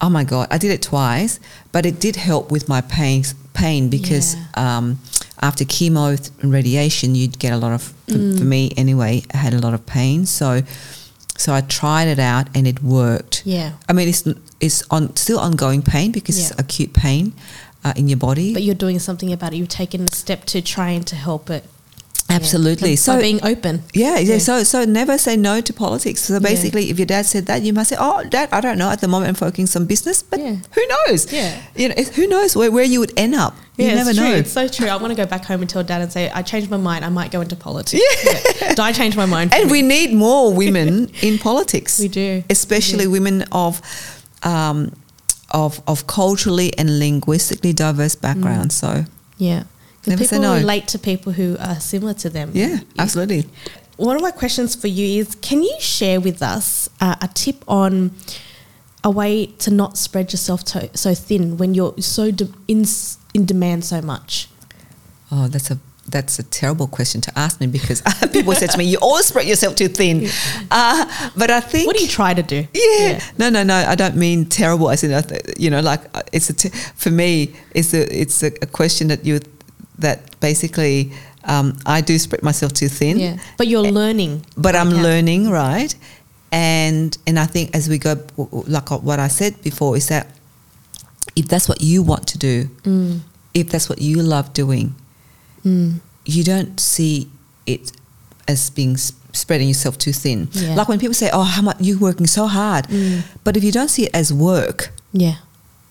Oh 0.00 0.08
my 0.08 0.24
god, 0.24 0.46
I 0.50 0.58
did 0.58 0.70
it 0.70 0.82
twice, 0.82 1.40
but 1.72 1.84
it 1.84 1.98
did 2.00 2.16
help 2.16 2.50
with 2.52 2.68
my 2.68 2.80
pain. 2.80 3.24
Pain 3.54 3.88
because 3.90 4.36
um, 4.54 5.00
after 5.42 5.64
chemo 5.64 6.14
and 6.42 6.52
radiation, 6.52 7.16
you'd 7.16 7.38
get 7.40 7.52
a 7.52 7.56
lot 7.56 7.72
of. 7.72 7.82
For, 7.82 7.94
Mm. 8.14 8.38
for 8.38 8.44
me, 8.44 8.70
anyway, 8.76 9.22
I 9.34 9.36
had 9.38 9.52
a 9.54 9.58
lot 9.58 9.74
of 9.74 9.84
pain. 9.84 10.24
So, 10.26 10.62
so 11.36 11.52
I 11.52 11.60
tried 11.62 12.06
it 12.08 12.18
out 12.18 12.46
and 12.54 12.66
it 12.66 12.82
worked. 12.82 13.42
Yeah. 13.44 13.72
I 13.88 13.92
mean, 13.92 14.08
it's 14.08 14.24
it's 14.60 14.82
on 14.90 15.14
still 15.16 15.38
ongoing 15.40 15.82
pain 15.82 16.12
because 16.12 16.38
Yeah. 16.38 16.46
it's 16.50 16.58
acute 16.60 16.92
pain 16.94 17.32
uh, 17.84 17.92
in 17.96 18.08
your 18.08 18.16
body. 18.18 18.54
But 18.54 18.62
you're 18.62 18.74
doing 18.86 18.98
something 19.00 19.32
about 19.32 19.52
it. 19.52 19.56
You've 19.56 19.68
taken 19.68 20.02
a 20.02 20.14
step 20.14 20.44
to 20.46 20.62
trying 20.62 21.02
to 21.04 21.16
help 21.16 21.50
it. 21.50 21.64
Absolutely. 22.30 22.90
Yeah. 22.90 22.96
So 22.96 23.20
being 23.20 23.40
open. 23.42 23.82
Yeah, 23.94 24.18
yeah, 24.18 24.34
Yeah. 24.34 24.38
So, 24.38 24.62
so 24.62 24.84
never 24.84 25.16
say 25.18 25.34
no 25.36 25.60
to 25.62 25.72
politics. 25.72 26.20
So 26.22 26.38
basically, 26.40 26.90
if 26.90 26.98
your 26.98 27.06
dad 27.06 27.24
said 27.26 27.46
that, 27.46 27.62
you 27.62 27.72
must 27.72 27.88
say, 27.90 27.96
"Oh, 27.98 28.22
dad, 28.24 28.50
I 28.52 28.60
don't 28.60 28.76
know. 28.78 28.90
At 28.90 29.00
the 29.00 29.08
moment, 29.08 29.28
I'm 29.30 29.34
focusing 29.34 29.80
on 29.80 29.86
business, 29.86 30.22
but 30.22 30.38
Yeah. 30.38 30.56
who 30.74 30.82
knows? 31.06 31.32
Yeah. 31.32 31.58
you 31.74 31.88
know, 31.88 31.94
who 32.16 32.26
knows 32.26 32.54
where, 32.54 32.70
where 32.70 32.84
you 32.84 33.00
would 33.00 33.12
end 33.16 33.34
up? 33.34 33.56
You 33.78 33.86
Yeah, 33.86 33.94
never 33.94 34.10
it's 34.10 34.18
true. 34.18 34.28
know. 34.28 34.34
It's 34.34 34.52
so 34.52 34.68
true. 34.68 34.88
I 34.88 34.96
want 34.96 35.10
to 35.10 35.14
go 35.16 35.24
back 35.26 35.44
home 35.46 35.60
and 35.62 35.70
tell 35.70 35.82
dad 35.82 36.02
and 36.02 36.12
say, 36.12 36.30
I 36.30 36.42
changed 36.42 36.70
my 36.70 36.76
mind. 36.76 37.04
I 37.04 37.08
might 37.08 37.30
go 37.30 37.40
into 37.40 37.56
politics. 37.56 38.02
Yeah. 38.60 38.74
I 38.78 38.92
changed 38.92 39.16
my 39.16 39.26
mind. 39.26 39.54
And 39.54 39.66
me. 39.66 39.72
we 39.72 39.82
need 39.82 40.12
more 40.12 40.52
women 40.52 41.10
in 41.22 41.38
politics. 41.38 41.98
We 41.98 42.08
do. 42.08 42.42
especially 42.50 43.06
women 43.06 43.42
of, 43.52 43.80
um, 44.42 44.92
of 45.50 45.80
of 45.86 46.06
culturally 46.06 46.76
and 46.78 46.98
linguistically 46.98 47.72
diverse 47.72 48.14
backgrounds. 48.14 48.74
So 48.74 49.04
Yeah. 49.38 49.62
Never 50.08 50.18
Because 50.18 50.30
say 50.30 50.36
people 50.36 50.50
no. 50.54 50.58
relate 50.58 50.88
to 50.88 50.98
people 50.98 51.32
who 51.32 51.56
are 51.60 51.78
similar 51.80 52.14
to 52.14 52.30
them. 52.30 52.50
yeah, 52.54 52.78
absolutely. 52.98 53.44
One 53.96 54.14
of 54.16 54.22
my 54.22 54.30
questions 54.30 54.74
for 54.76 54.86
you 54.88 55.20
is 55.20 55.34
can 55.36 55.62
you 55.62 55.74
share 55.80 56.20
with 56.20 56.40
us 56.42 56.88
uh, 57.00 57.16
a 57.20 57.28
tip 57.28 57.64
on 57.66 58.12
a 59.04 59.10
way 59.10 59.46
to 59.46 59.70
not 59.72 59.96
spread 59.98 60.32
yourself 60.32 60.64
to, 60.64 60.88
so 60.96 61.14
thin 61.14 61.56
when 61.56 61.74
you're 61.74 61.94
so 62.00 62.30
de- 62.30 62.48
in, 62.68 62.84
in 63.34 63.44
demand 63.44 63.84
so 63.84 64.00
much? 64.00 64.48
Oh, 65.30 65.48
that's 65.48 65.70
a 65.70 65.78
that's 66.10 66.38
a 66.38 66.42
terrible 66.42 66.86
question 66.86 67.20
to 67.20 67.38
ask 67.38 67.60
me 67.60 67.66
because 67.66 68.00
people 68.32 68.54
say 68.54 68.66
to 68.66 68.78
me, 68.78 68.84
"You 68.84 68.96
always 69.02 69.26
spread 69.26 69.46
yourself 69.46 69.74
too 69.76 69.88
thin." 69.88 70.26
Uh, 70.70 71.30
but 71.36 71.50
I 71.50 71.60
think 71.60 71.86
What 71.86 71.96
do 71.96 72.02
you 72.02 72.08
try 72.08 72.32
to 72.34 72.42
do? 72.42 72.66
Yeah. 72.72 73.20
No, 73.36 73.50
no, 73.50 73.62
no. 73.62 73.74
I 73.74 73.94
don't 73.94 74.16
mean 74.16 74.46
terrible. 74.46 74.88
As 74.90 75.04
in, 75.04 75.12
uh, 75.12 75.22
you 75.58 75.68
know, 75.70 75.80
like 75.80 76.00
uh, 76.16 76.22
it's 76.32 76.48
a 76.48 76.54
t- 76.54 76.70
for 76.96 77.10
me, 77.10 77.52
it's 77.74 77.92
a 77.92 78.02
it's 78.22 78.42
a, 78.42 78.46
a 78.62 78.66
question 78.66 79.08
that 79.08 79.26
you 79.26 79.40
that 79.98 80.38
basically 80.40 81.12
um, 81.44 81.76
I 81.86 82.00
do 82.02 82.18
spread 82.18 82.42
myself 82.42 82.72
too 82.72 82.88
thin. 82.88 83.18
Yeah. 83.18 83.36
But 83.56 83.68
you're 83.68 83.82
learning. 83.90 84.44
But 84.56 84.74
I'm 84.76 84.90
Yeah. 84.90 85.02
learning, 85.02 85.50
right? 85.50 85.94
And 86.52 87.16
and 87.26 87.38
I 87.38 87.46
think 87.46 87.74
as 87.74 87.88
we 87.88 87.98
go, 87.98 88.16
like 88.66 88.90
what 88.90 89.18
I 89.18 89.28
said 89.28 89.62
before, 89.62 89.96
is 89.96 90.06
that 90.08 90.26
if 91.36 91.46
that's 91.48 91.68
what 91.68 91.80
you 91.80 92.02
want 92.02 92.26
to 92.28 92.38
do, 92.38 92.68
Mm. 92.84 93.20
if 93.54 93.68
that's 93.70 93.88
what 93.88 94.00
you 94.00 94.22
love 94.22 94.52
doing, 94.52 94.94
Mm. 95.64 96.00
you 96.24 96.42
don't 96.44 96.80
see 96.80 97.28
it 97.66 97.92
as 98.46 98.70
being 98.70 98.96
spreading 99.32 99.68
yourself 99.68 99.98
too 99.98 100.12
thin. 100.12 100.48
Yeah. 100.52 100.74
Like 100.74 100.88
when 100.88 100.98
people 100.98 101.14
say, 101.14 101.30
"Oh, 101.32 101.42
how 101.42 101.62
much 101.62 101.76
you're 101.80 101.98
working 101.98 102.26
so 102.26 102.46
hard," 102.46 102.88
Mm. 102.88 103.22
but 103.44 103.56
if 103.56 103.62
you 103.64 103.72
don't 103.72 103.90
see 103.90 104.04
it 104.04 104.10
as 104.14 104.32
work, 104.32 104.92
Yeah. 105.12 105.36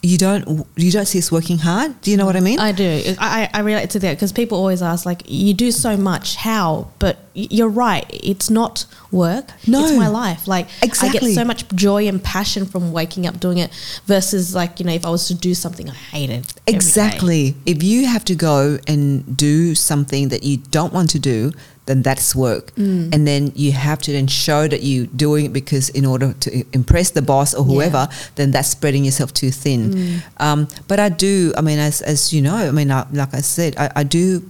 You 0.03 0.17
don't 0.17 0.65
you 0.75 0.91
don't 0.91 1.07
see 1.07 1.17
us 1.17 1.31
working 1.31 1.57
hard. 1.57 1.99
Do 2.01 2.11
you 2.11 2.17
know 2.17 2.25
what 2.25 2.35
I 2.35 2.39
mean? 2.39 2.59
I 2.59 2.71
do. 2.71 3.15
I, 3.17 3.49
I 3.51 3.61
relate 3.61 3.89
to 3.91 3.99
that 3.99 4.13
because 4.13 4.31
people 4.31 4.57
always 4.57 4.81
ask, 4.81 5.05
like, 5.05 5.23
you 5.25 5.53
do 5.53 5.71
so 5.71 5.97
much, 5.97 6.35
how? 6.35 6.91
But 6.99 7.17
you're 7.33 7.67
right. 7.67 8.05
It's 8.09 8.49
not 8.49 8.85
work. 9.11 9.49
No. 9.67 9.85
It's 9.85 9.97
my 9.97 10.07
life. 10.07 10.47
Like, 10.47 10.67
exactly. 10.83 11.19
I 11.19 11.21
get 11.21 11.35
so 11.35 11.43
much 11.43 11.67
joy 11.69 12.07
and 12.07 12.23
passion 12.23 12.65
from 12.65 12.91
waking 12.91 13.25
up 13.25 13.39
doing 13.39 13.57
it 13.57 13.71
versus, 14.05 14.53
like, 14.53 14.79
you 14.79 14.85
know, 14.85 14.93
if 14.93 15.05
I 15.05 15.09
was 15.09 15.27
to 15.29 15.35
do 15.35 15.55
something 15.55 15.89
I 15.89 15.93
hated. 15.93 16.53
Exactly. 16.67 17.55
If 17.65 17.81
you 17.81 18.05
have 18.05 18.23
to 18.25 18.35
go 18.35 18.77
and 18.87 19.35
do 19.35 19.73
something 19.73 20.29
that 20.29 20.43
you 20.43 20.57
don't 20.57 20.93
want 20.93 21.09
to 21.11 21.19
do, 21.19 21.51
then 21.87 22.03
that's 22.03 22.35
work. 22.35 22.73
Mm. 22.75 23.13
And 23.13 23.25
then 23.27 23.51
you 23.55 23.71
have 23.71 23.99
to 24.03 24.11
then 24.11 24.27
show 24.27 24.67
that 24.67 24.83
you're 24.83 25.07
doing 25.07 25.45
it 25.47 25.53
because 25.53 25.89
in 25.89 26.05
order 26.05 26.33
to 26.33 26.63
impress 26.73 27.09
the 27.11 27.21
boss 27.21 27.53
or 27.55 27.63
whoever, 27.63 28.07
then 28.35 28.51
that's 28.51 28.69
spreading 28.69 29.03
yourself 29.05 29.33
too 29.33 29.49
thin. 29.51 29.93
Mm. 29.93 30.21
Um, 30.39 30.67
but 30.87 30.99
I 30.99 31.09
do, 31.09 31.53
I 31.57 31.61
mean, 31.61 31.79
as, 31.79 32.01
as 32.01 32.31
you 32.33 32.41
know, 32.41 32.55
I 32.55 32.71
mean, 32.71 32.91
I, 32.91 33.05
like 33.11 33.33
I 33.33 33.41
said, 33.41 33.75
I, 33.77 33.89
I 33.95 34.03
do, 34.03 34.43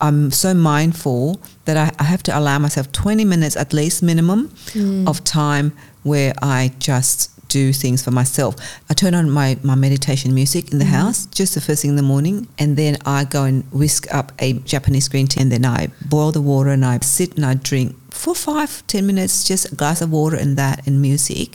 I'm 0.00 0.30
so 0.30 0.54
mindful 0.54 1.40
that 1.66 1.76
I, 1.76 1.92
I 2.02 2.04
have 2.04 2.22
to 2.24 2.36
allow 2.38 2.58
myself 2.58 2.90
20 2.92 3.24
minutes 3.24 3.56
at 3.56 3.72
least 3.72 4.02
minimum 4.02 4.48
Mm. 4.72 5.06
of 5.08 5.22
time 5.24 5.72
where 6.02 6.32
I 6.42 6.72
just 6.78 7.30
do 7.50 7.72
things 7.72 8.02
for 8.02 8.12
myself. 8.12 8.54
I 8.88 8.94
turn 8.94 9.14
on 9.14 9.28
my, 9.30 9.58
my 9.62 9.74
meditation 9.74 10.32
music 10.34 10.72
in 10.72 10.78
the 10.78 10.84
house 10.98 11.26
just 11.26 11.54
the 11.54 11.60
first 11.60 11.82
thing 11.82 11.90
in 11.90 11.96
the 11.96 12.02
morning, 12.14 12.46
and 12.58 12.76
then 12.76 12.96
I 13.04 13.24
go 13.24 13.42
and 13.44 13.64
whisk 13.72 14.02
up 14.14 14.32
a 14.38 14.54
Japanese 14.72 15.08
green 15.08 15.26
tea, 15.26 15.42
and 15.42 15.52
then 15.52 15.64
I 15.66 15.88
boil 16.08 16.32
the 16.32 16.40
water 16.40 16.70
and 16.70 16.84
I 16.84 16.98
sit 17.00 17.36
and 17.36 17.44
I 17.44 17.54
drink 17.54 17.94
for 18.12 18.34
five, 18.34 18.82
ten 18.86 19.06
minutes, 19.06 19.44
just 19.44 19.72
a 19.72 19.74
glass 19.74 20.00
of 20.00 20.10
water 20.10 20.36
and 20.36 20.56
that 20.56 20.86
and 20.86 21.02
music, 21.02 21.48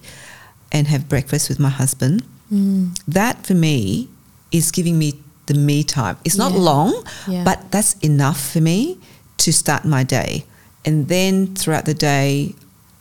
and 0.72 0.88
have 0.88 1.10
breakfast 1.10 1.50
with 1.50 1.60
my 1.60 1.70
husband. 1.70 2.24
Mm. 2.54 2.98
That 3.08 3.46
for 3.48 3.56
me 3.56 4.10
is 4.52 4.72
giving 4.72 4.98
me 5.00 5.14
the 5.48 5.54
me 5.54 5.84
time. 5.84 6.18
It's 6.26 6.38
not 6.38 6.52
Yeah. 6.54 6.60
long, 6.70 7.04
Yeah. 7.28 7.44
but 7.44 7.72
that's 7.72 7.94
enough 8.02 8.40
for 8.54 8.62
me 8.62 8.98
to 9.38 9.52
start 9.52 9.86
my 9.86 10.04
day. 10.04 10.46
And 10.86 11.08
then 11.08 11.56
throughout 11.56 11.86
the 11.86 11.94
day, 11.94 12.54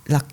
like 0.09 0.25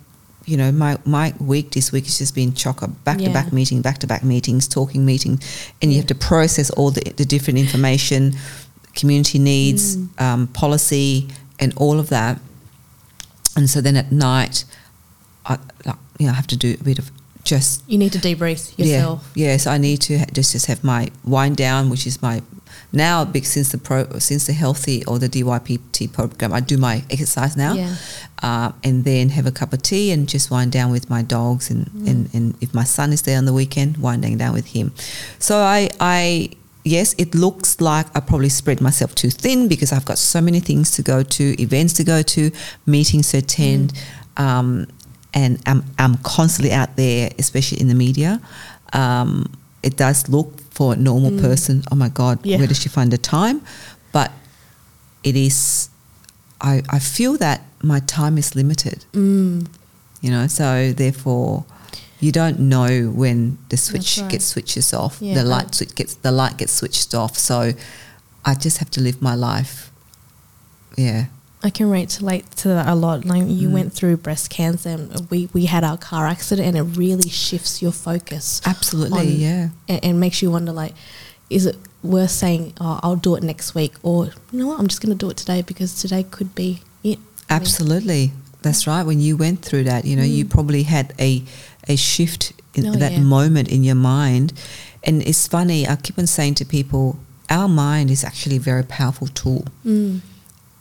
you 0.45 0.57
know, 0.57 0.71
my, 0.71 0.97
my 1.05 1.33
week 1.39 1.71
this 1.71 1.91
week 1.91 2.05
has 2.05 2.17
just 2.17 2.33
been 2.35 2.51
chocker, 2.53 2.91
back 3.03 3.19
to 3.19 3.29
back 3.29 3.53
meeting, 3.53 3.81
back 3.81 3.99
to 3.99 4.07
back 4.07 4.23
meetings, 4.23 4.67
talking 4.67 5.05
meeting, 5.05 5.39
and 5.81 5.91
you 5.91 5.97
have 5.97 6.07
to 6.07 6.15
process 6.15 6.69
all 6.71 6.89
the, 6.91 7.01
the 7.17 7.25
different 7.25 7.59
information, 7.59 8.33
community 8.95 9.39
needs, 9.39 9.97
Mm. 9.97 10.21
um, 10.21 10.47
policy, 10.47 11.27
and 11.59 11.73
all 11.77 11.99
of 11.99 12.09
that. 12.09 12.39
And 13.55 13.69
so 13.69 13.81
then 13.81 13.95
at 13.97 14.11
night, 14.11 14.65
I 15.45 15.57
like 15.85 15.95
you 16.19 16.25
know 16.27 16.31
I 16.33 16.35
have 16.35 16.47
to 16.47 16.57
do 16.57 16.75
a 16.79 16.83
bit 16.83 16.99
of 16.99 17.11
just 17.43 17.83
You 17.87 17.97
need 17.97 18.11
to 18.13 18.19
debrief 18.19 18.77
yourself. 18.77 19.31
yeah, 19.35 19.47
yes, 19.47 19.65
I 19.67 19.77
need 19.77 19.97
to 20.01 20.19
ha- 20.19 20.25
just 20.33 20.51
just 20.53 20.67
have 20.67 20.83
my 20.83 21.09
wind 21.23 21.57
down, 21.57 21.89
which 21.89 22.05
is 22.07 22.21
my 22.21 22.41
now 22.93 23.23
big 23.25 23.45
since 23.45 23.71
the 23.71 23.77
pro 23.77 24.05
since 24.19 24.47
the 24.47 24.53
healthy 24.53 25.03
or 25.05 25.19
the 25.19 25.29
DYPT 25.29 26.11
program. 26.11 26.53
I 26.53 26.59
do 26.59 26.77
my 26.77 27.03
exercise 27.09 27.55
now, 27.55 27.73
Yeah. 27.73 27.95
uh, 28.43 28.71
and 28.83 29.03
then 29.05 29.29
have 29.29 29.45
a 29.45 29.51
cup 29.51 29.73
of 29.73 29.81
tea 29.81 30.11
and 30.11 30.27
just 30.27 30.51
wind 30.51 30.71
down 30.71 30.91
with 30.91 31.09
my 31.09 31.21
dogs 31.21 31.69
and, 31.69 31.89
and, 32.07 32.29
and 32.33 32.55
if 32.61 32.73
my 32.73 32.83
son 32.83 33.13
is 33.13 33.21
there 33.21 33.37
on 33.37 33.45
the 33.45 33.53
weekend, 33.53 33.97
winding 33.97 34.37
down 34.37 34.53
with 34.53 34.67
him. 34.67 34.91
So 35.39 35.57
I 35.59 35.89
I 35.99 36.49
yes, 36.83 37.13
it 37.17 37.35
looks 37.35 37.79
like 37.79 38.07
I 38.15 38.19
probably 38.19 38.49
spread 38.49 38.81
myself 38.81 39.13
too 39.15 39.29
thin 39.29 39.67
because 39.67 39.91
I've 39.93 40.05
got 40.05 40.17
so 40.17 40.41
many 40.41 40.59
things 40.59 40.91
to 40.91 41.03
go 41.03 41.21
to, 41.23 41.61
events 41.61 41.93
to 41.93 42.03
go 42.03 42.23
to, 42.23 42.51
meetings 42.87 43.29
to 43.31 43.37
attend. 43.37 43.93
Um, 44.37 44.87
and 45.33 45.61
I'm, 45.67 45.83
I'm 45.99 46.15
constantly 46.23 46.73
out 46.73 46.95
there, 46.95 47.29
especially 47.37 47.79
in 47.79 47.87
the 47.87 47.93
media. 47.93 48.41
Um, 48.93 49.45
it 49.83 49.97
does 49.97 50.29
look 50.29 50.59
for 50.71 50.93
a 50.93 50.95
normal 50.95 51.31
person, 51.39 51.83
oh 51.91 51.95
my 51.95 52.09
God, 52.09 52.39
Yeah. 52.45 52.57
where 52.59 52.67
does 52.67 52.79
she 52.79 52.89
find 52.89 53.11
the 53.11 53.17
time? 53.17 53.61
But 54.11 54.31
it 55.23 55.35
is, 55.35 55.89
I, 56.61 56.81
I 56.89 56.99
feel 56.99 57.37
that 57.37 57.61
my 57.83 57.99
time 58.01 58.37
is 58.37 58.55
limited, 58.55 59.05
Mm. 59.13 59.67
you 60.21 60.29
know, 60.31 60.47
so 60.47 60.91
therefore 60.93 61.65
you 62.19 62.31
don't 62.31 62.59
know 62.59 63.09
when 63.09 63.57
the 63.69 63.77
switch 63.77 64.19
right. 64.19 64.29
gets 64.31 64.45
switches 64.45 64.93
off, 64.93 65.17
Yeah, 65.21 65.33
the 65.35 65.43
light 65.43 65.73
switch 65.75 65.95
gets, 65.95 66.13
the 66.15 66.31
light 66.31 66.57
gets 66.57 66.73
switched 66.73 67.15
off. 67.15 67.37
So 67.37 67.73
I 68.45 68.53
just 68.55 68.77
have 68.77 68.91
to 68.91 69.01
live 69.01 69.21
my 69.21 69.33
life. 69.35 69.91
Yeah. 70.97 71.25
I 71.63 71.69
can 71.69 71.89
relate 71.89 72.09
to 72.57 72.67
that 72.69 72.87
a 72.87 72.95
lot. 72.95 73.23
Like 73.25 73.43
you 73.47 73.69
Mm. 73.69 73.71
went 73.73 73.93
through 73.93 74.17
breast 74.17 74.49
cancer, 74.49 74.89
and 74.89 75.29
we, 75.29 75.47
we 75.53 75.65
had 75.65 75.83
our 75.83 75.97
car 75.97 76.25
accident, 76.27 76.67
and 76.67 76.77
it 76.77 76.97
really 76.97 77.29
shifts 77.29 77.81
your 77.81 77.91
focus. 77.91 78.61
Absolutely, 78.65 79.19
on- 79.35 79.39
yeah. 79.39 79.69
and, 79.87 80.03
and 80.03 80.19
makes 80.19 80.41
you 80.41 80.49
wonder 80.51 80.71
like, 80.71 80.93
is 81.49 81.65
it 81.67 81.77
worth 82.03 82.31
saying, 82.31 82.73
oh, 82.81 82.99
I'll 83.03 83.15
do 83.15 83.35
it 83.35 83.43
next 83.43 83.75
week, 83.75 83.93
or 84.01 84.25
you 84.51 84.59
know 84.59 84.67
what, 84.67 84.79
I'm 84.79 84.87
just 84.87 85.01
going 85.01 85.15
to 85.15 85.25
do 85.25 85.29
it 85.29 85.37
today 85.37 85.61
because 85.61 85.93
today 86.01 86.23
could 86.23 86.55
be 86.55 86.81
it. 87.03 87.19
Absolutely. 87.49 88.31
That's 88.63 88.87
right. 88.87 89.03
When 89.03 89.19
you 89.21 89.37
went 89.37 89.63
through 89.63 89.83
that, 89.85 90.05
you 90.05 90.15
know, 90.15 90.23
you 90.23 90.45
Mm. 90.45 90.49
probably 90.49 90.83
had 90.83 91.13
a 91.19 91.43
a 91.87 91.95
shift 91.95 92.53
in 92.75 92.85
Oh, 92.87 92.93
that 92.93 93.13
yeah. 93.13 93.19
moment 93.19 93.67
in 93.67 93.83
your 93.83 93.95
mind. 93.95 94.53
And 95.03 95.21
it's 95.23 95.47
funny, 95.47 95.87
I 95.87 95.95
keep 95.95 96.17
on 96.19 96.27
saying 96.27 96.55
to 96.55 96.65
people, 96.65 97.17
our 97.49 97.67
mind 97.67 98.11
is 98.11 98.23
actually 98.23 98.57
a 98.57 98.59
very 98.59 98.83
powerful 98.83 99.27
tool 99.27 99.65
Mm, 99.85 100.21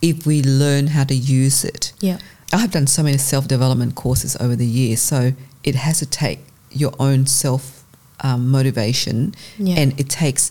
if 0.02 0.26
we 0.26 0.42
learn 0.42 0.88
how 0.88 1.04
to 1.04 1.14
use 1.14 1.64
it. 1.64 1.92
yeah, 2.00 2.18
I 2.52 2.58
have 2.58 2.70
done 2.70 2.86
so 2.86 3.02
many 3.02 3.18
self 3.18 3.46
development 3.48 3.94
courses 3.94 4.36
over 4.40 4.56
the 4.56 4.66
years, 4.66 5.00
so 5.00 5.32
it 5.62 5.74
has 5.74 5.98
to 5.98 6.06
take 6.06 6.40
your 6.70 6.92
own 6.98 7.26
self 7.26 7.84
um, 8.22 8.48
motivation, 8.50 9.34
Yeah. 9.58 9.76
and 9.80 9.98
it 10.00 10.08
takes. 10.08 10.50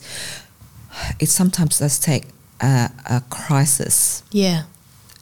It 1.19 1.29
sometimes 1.29 1.79
does 1.79 1.99
take 1.99 2.25
a, 2.62 2.89
a 3.05 3.21
crisis 3.29 4.23
yeah, 4.31 4.63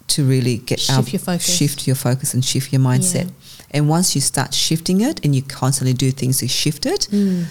to 0.07 0.23
really 0.25 0.57
get 0.57 0.79
Shift 0.79 0.97
out- 0.97 1.13
your 1.13 1.19
focus. 1.19 1.57
shift 1.57 1.87
your 1.87 1.95
focus 1.95 2.33
and 2.33 2.43
shift 2.43 2.71
your 2.73 2.81
mindset. 2.81 3.25
Yeah. 3.25 3.31
And 3.71 3.89
once 3.89 4.15
you 4.15 4.21
start 4.21 4.53
shifting 4.53 5.01
it, 5.01 5.23
and 5.25 5.35
you 5.35 5.41
constantly 5.41 5.93
do 5.93 6.11
things 6.11 6.39
to 6.39 6.47
shift 6.47 6.85
it, 6.85 7.07
Mm. 7.11 7.45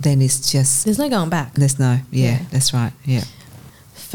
then 0.00 0.22
it's 0.22 0.52
just 0.52 0.84
There's 0.84 0.98
no 0.98 1.08
going 1.08 1.28
back. 1.30 1.54
there's 1.54 1.78
no 1.78 1.98
yeah, 2.10 2.30
Yeah. 2.30 2.38
that's 2.50 2.72
right 2.72 2.92
yeah. 3.04 3.24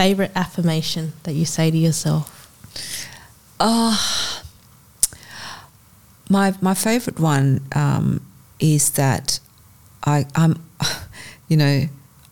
Favorite 0.02 0.32
affirmation 0.36 1.14
that 1.24 1.34
you 1.34 1.46
say 1.46 1.70
to 1.70 1.78
yourself? 1.78 2.26
Ah, 3.60 4.42
my 6.28 6.56
my 6.60 6.74
favorite 6.74 7.20
one 7.20 7.62
um, 7.76 8.26
is 8.60 8.90
that 8.92 9.40
I 10.04 10.26
I'm 10.34 10.56
you 11.48 11.56
know 11.56 11.86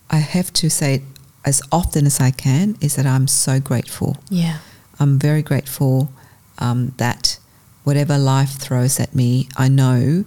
I 0.10 0.18
have 0.18 0.52
to 0.54 0.70
say 0.70 0.96
it 0.96 1.04
as 1.46 1.62
often 1.72 2.08
as 2.08 2.20
I 2.20 2.32
can 2.32 2.76
is 2.82 2.96
that 2.96 3.06
I'm 3.06 3.28
so 3.28 3.60
grateful. 3.60 4.18
Yeah, 4.32 4.58
I'm 5.00 5.20
very 5.20 5.44
grateful 5.44 6.10
um, 6.58 6.94
that 6.98 7.38
whatever 7.84 8.18
life 8.18 8.54
throws 8.58 9.00
at 9.00 9.14
me, 9.14 9.48
I 9.58 9.68
know 9.68 10.26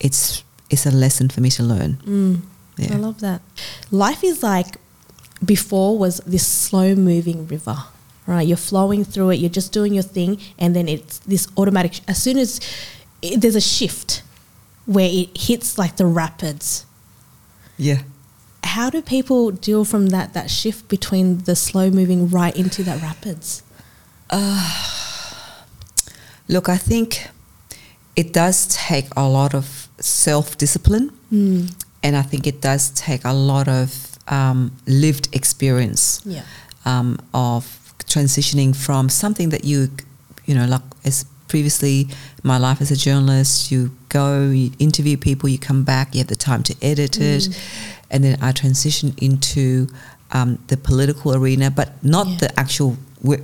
it's 0.00 0.44
it's 0.70 0.86
a 0.86 0.90
lesson 0.90 1.28
for 1.28 1.42
me 1.42 1.50
to 1.50 1.62
learn. 1.62 1.98
mm. 2.06 2.40
Yeah. 2.78 2.94
I 2.94 2.96
love 2.96 3.20
that. 3.20 3.42
Life 3.90 4.24
is 4.24 4.42
like 4.42 4.76
before 5.44 5.98
was 5.98 6.18
this 6.26 6.46
slow 6.46 6.94
moving 6.94 7.46
river, 7.46 7.76
right? 8.26 8.46
You're 8.46 8.56
flowing 8.56 9.04
through 9.04 9.30
it, 9.30 9.36
you're 9.40 9.50
just 9.50 9.72
doing 9.72 9.94
your 9.94 10.02
thing, 10.04 10.38
and 10.58 10.74
then 10.76 10.88
it's 10.88 11.18
this 11.20 11.48
automatic. 11.56 12.00
As 12.08 12.22
soon 12.22 12.38
as 12.38 12.60
it, 13.20 13.40
there's 13.40 13.56
a 13.56 13.60
shift 13.60 14.22
where 14.86 15.08
it 15.10 15.36
hits 15.36 15.78
like 15.78 15.96
the 15.96 16.06
rapids, 16.06 16.86
Yeah. 17.78 18.02
how 18.64 18.90
do 18.90 19.02
people 19.02 19.50
deal 19.50 19.84
from 19.84 20.08
that 20.08 20.34
that 20.34 20.50
shift 20.50 20.88
between 20.88 21.38
the 21.44 21.54
slow 21.56 21.90
moving 21.90 22.28
right 22.28 22.54
into 22.56 22.82
that 22.84 23.00
rapids? 23.02 23.62
Look, 26.48 26.68
I 26.68 26.76
think 26.76 27.28
it 28.16 28.32
does 28.32 28.66
take 28.68 29.06
a 29.16 29.28
lot 29.28 29.54
of 29.54 29.88
self 30.00 30.56
discipline, 30.58 31.10
Mm. 31.32 31.72
and 32.02 32.16
I 32.16 32.22
think 32.22 32.46
it 32.46 32.60
does 32.60 32.90
take 32.90 33.24
a 33.24 33.32
lot 33.32 33.68
of 33.68 34.11
um, 34.28 34.70
lived 34.86 35.28
experience 35.32 36.20
Yeah. 36.24 36.42
um, 36.84 37.18
of 37.34 37.78
transitioning 38.06 38.74
from 38.74 39.08
something 39.08 39.50
that 39.50 39.64
you, 39.64 39.88
you 40.46 40.54
know, 40.54 40.66
like 40.66 40.82
as 41.04 41.24
previously 41.48 42.08
my 42.42 42.58
life 42.58 42.80
as 42.80 42.90
a 42.90 42.96
journalist, 42.96 43.70
you 43.70 43.90
go, 44.08 44.48
you 44.50 44.70
interview 44.78 45.16
people, 45.16 45.48
you 45.48 45.58
come 45.58 45.82
back, 45.84 46.14
you 46.14 46.18
have 46.18 46.28
the 46.28 46.36
time 46.36 46.62
to 46.62 46.74
edit 46.82 47.18
it, 47.20 47.42
Mm. 47.48 47.54
and 48.10 48.24
then 48.24 48.38
I 48.40 48.52
transitioned 48.52 49.14
into 49.18 49.88
um, 50.34 50.58
the 50.68 50.76
political 50.78 51.34
arena, 51.34 51.70
but 51.70 51.88
not 52.02 52.26
Yeah. 52.26 52.36
the 52.38 52.58
actual, 52.60 52.96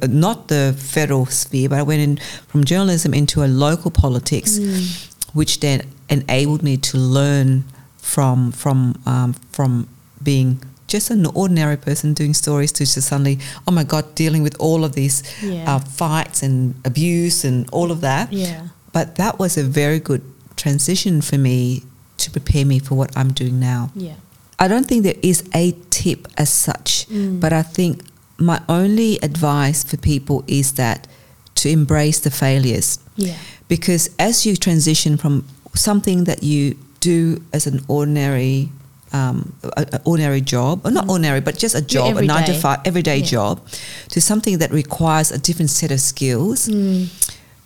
not 0.09 0.49
the 0.49 0.75
federal 0.79 1.27
sphere, 1.27 1.69
but 1.69 1.79
I 1.79 1.83
went 1.83 2.01
in 2.01 2.19
from 2.49 2.65
journalism 2.65 3.13
into 3.13 3.45
a 3.45 3.47
local 3.47 3.91
politics, 3.91 4.59
Mm. 4.59 4.87
which 5.35 5.61
then 5.61 5.83
enabled 6.09 6.63
me 6.63 6.79
to 6.79 6.97
learn 6.97 7.65
from 8.01 8.53
from 8.53 8.95
um, 9.05 9.35
from 9.53 9.87
being 10.23 10.61
just 10.87 11.11
an 11.11 11.27
ordinary 11.27 11.77
person 11.77 12.15
doing 12.15 12.33
stories 12.35 12.73
to 12.73 12.85
just 12.85 13.03
suddenly, 13.09 13.39
oh 13.67 13.73
my 13.73 13.85
God, 13.85 14.15
dealing 14.15 14.43
with 14.43 14.57
all 14.59 14.85
of 14.85 14.93
these 14.95 15.23
Yeah. 15.43 15.75
uh, 15.77 15.79
fights 15.81 16.43
and 16.43 16.75
abuse 16.85 17.45
and 17.45 17.69
all 17.73 17.91
of 17.91 18.01
that. 18.01 18.33
Yeah. 18.33 18.69
But 18.93 19.17
that 19.17 19.39
was 19.39 19.59
a 19.59 19.65
very 19.65 19.99
good 20.01 20.23
transition 20.57 21.21
for 21.21 21.37
me 21.39 21.83
to 22.19 22.31
prepare 22.31 22.65
me 22.65 22.79
for 22.79 22.95
what 22.95 23.11
I'm 23.17 23.33
doing 23.33 23.61
now. 23.61 23.91
Yeah. 23.95 24.15
I 24.59 24.67
don't 24.67 24.87
think 24.87 25.03
there 25.05 25.21
is 25.23 25.45
a 25.55 25.73
tip 25.91 26.27
as 26.37 26.49
such, 26.51 27.07
Mm. 27.09 27.39
but 27.39 27.53
I 27.53 27.63
think 27.63 28.03
my 28.39 28.61
only 28.69 29.19
advice 29.23 29.85
for 29.85 29.97
people 29.99 30.43
is 30.47 30.73
that 30.73 31.07
to 31.57 31.69
embrace 31.69 32.19
the 32.21 32.31
failures 32.31 32.99
Yeah. 33.17 33.35
because 33.69 34.09
as 34.19 34.47
you 34.47 34.57
transition 34.57 35.17
from 35.17 35.45
something 35.75 36.25
that 36.25 36.43
you 36.43 36.77
do 37.01 37.43
as 37.53 37.67
an 37.67 37.85
ordinary 37.89 38.71
um, 39.13 39.55
a, 39.77 39.87
a 39.93 40.01
ordinary 40.05 40.41
job 40.41 40.85
or 40.85 40.91
not 40.91 41.09
ordinary 41.09 41.41
but 41.41 41.57
just 41.59 41.75
a 41.75 41.81
job 41.81 42.17
a 42.17 42.23
nine-to-five, 42.23 42.81
everyday 42.85 43.19
Yeah. 43.19 43.27
job 43.27 43.61
to 44.11 44.21
something 44.21 44.59
that 44.59 44.71
requires 44.71 45.31
a 45.33 45.39
different 45.39 45.71
set 45.71 45.91
of 45.91 46.01
skills 46.01 46.69
Mm. 46.69 47.09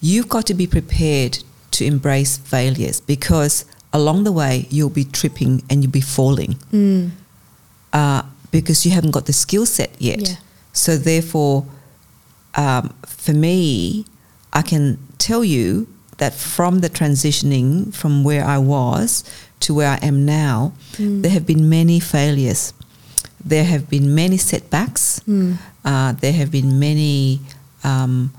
you've 0.00 0.28
got 0.28 0.46
to 0.46 0.54
be 0.54 0.66
prepared 0.66 1.38
to 1.72 1.84
embrace 1.84 2.36
failures 2.38 3.00
because 3.00 3.64
along 3.92 4.24
the 4.24 4.32
way 4.32 4.66
you'll 4.70 4.90
be 4.90 5.04
tripping 5.04 5.62
and 5.68 5.82
you'll 5.82 5.90
be 5.92 6.00
falling 6.00 6.56
Mm. 6.72 7.10
uh, 7.92 8.22
because 8.50 8.84
you 8.86 8.92
haven't 8.92 9.10
got 9.12 9.24
the 9.26 9.32
skill 9.32 9.64
set 9.66 9.90
yet. 9.98 10.20
Yeah. 10.28 10.34
So 10.74 10.96
therefore, 10.98 11.64
um, 12.54 12.94
for 13.06 13.32
me, 13.32 14.04
I 14.52 14.62
can 14.62 14.98
tell 15.18 15.42
you 15.42 15.86
that 16.18 16.34
from 16.34 16.80
the 16.80 16.90
transitioning 16.90 17.92
from 17.94 18.24
where 18.24 18.44
I 18.44 18.58
was 18.58 19.24
to 19.62 19.74
where 19.74 19.88
I 19.88 19.98
am 20.06 20.24
now, 20.24 20.72
Mm. 20.98 21.22
there 21.22 21.30
have 21.32 21.46
been 21.46 21.68
many 21.68 21.98
failures. 22.00 22.72
There 23.44 23.64
have 23.64 23.88
been 23.88 24.14
many 24.14 24.36
setbacks. 24.36 25.20
Mm. 25.28 25.58
Uh, 25.84 26.12
there 26.20 26.32
have 26.32 26.50
been 26.50 26.78
many 26.78 27.40
um, 27.82 28.32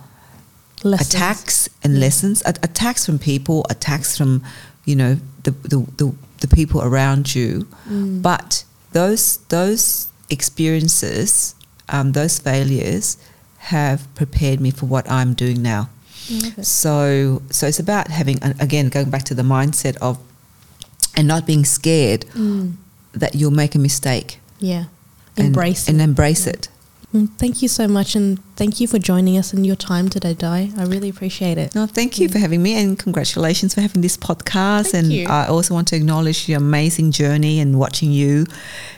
attacks 0.83 1.69
and 1.83 1.99
lessons. 1.99 2.41
A- 2.45 2.55
attacks 2.63 3.05
from 3.05 3.19
people, 3.19 3.65
attacks 3.69 4.17
from, 4.17 4.41
you 4.85 4.95
know, 4.95 5.17
the, 5.43 5.51
the, 5.51 5.79
the, 5.97 6.13
the 6.41 6.47
people 6.47 6.81
around 6.81 7.35
you. 7.35 7.67
Mm. 7.89 8.21
But 8.21 8.63
those 8.91 9.39
those 9.49 10.07
experiences, 10.29 11.55
um, 11.89 12.11
those 12.13 12.39
failures, 12.39 13.17
have 13.57 13.99
prepared 14.15 14.59
me 14.61 14.71
for 14.71 14.85
what 14.85 15.09
I'm 15.09 15.33
doing 15.33 15.61
now. 15.61 15.89
So 16.61 17.41
so 17.51 17.67
it's 17.67 17.79
about 17.79 18.07
having 18.07 18.39
again 18.59 18.87
going 18.89 19.09
back 19.09 19.23
to 19.23 19.35
the 19.35 19.43
mindset 19.43 19.97
of 19.97 20.17
and 21.15 21.27
not 21.27 21.45
being 21.45 21.65
scared 21.65 22.25
Mm. 22.35 22.73
that 23.13 23.35
you'll 23.35 23.51
make 23.51 23.75
a 23.75 23.79
mistake. 23.79 24.39
Yeah. 24.59 24.85
and- 25.35 25.47
Embrace 25.47 25.87
and 25.89 25.99
it. 25.99 26.03
embrace 26.03 26.45
it. 26.45 26.69
Mm, 27.13 27.27
Thank 27.37 27.61
you 27.61 27.67
so 27.67 27.87
much, 27.87 28.15
and 28.15 28.37
thank 28.55 28.79
you 28.79 28.87
for 28.87 28.97
joining 28.99 29.35
us 29.37 29.53
and 29.53 29.65
your 29.65 29.75
time 29.75 30.09
today, 30.09 30.33
Dai. 30.33 30.71
I 30.77 30.83
really 30.83 31.09
appreciate 31.09 31.57
it. 31.59 31.73
No, 31.75 31.85
thank 31.87 32.19
you 32.19 32.27
for 32.29 32.37
having 32.39 32.61
me 32.63 32.73
and 32.73 32.97
congratulations 32.97 33.73
for 33.75 33.81
having 33.81 34.01
this 34.01 34.15
podcast. 34.17 34.91
Thank 34.91 35.03
and 35.05 35.13
you. 35.13 35.27
I 35.27 35.45
also 35.47 35.73
want 35.75 35.87
to 35.89 35.95
acknowledge 35.95 36.47
your 36.49 36.57
amazing 36.57 37.11
journey 37.11 37.59
and 37.59 37.77
watching 37.79 38.11
you 38.11 38.45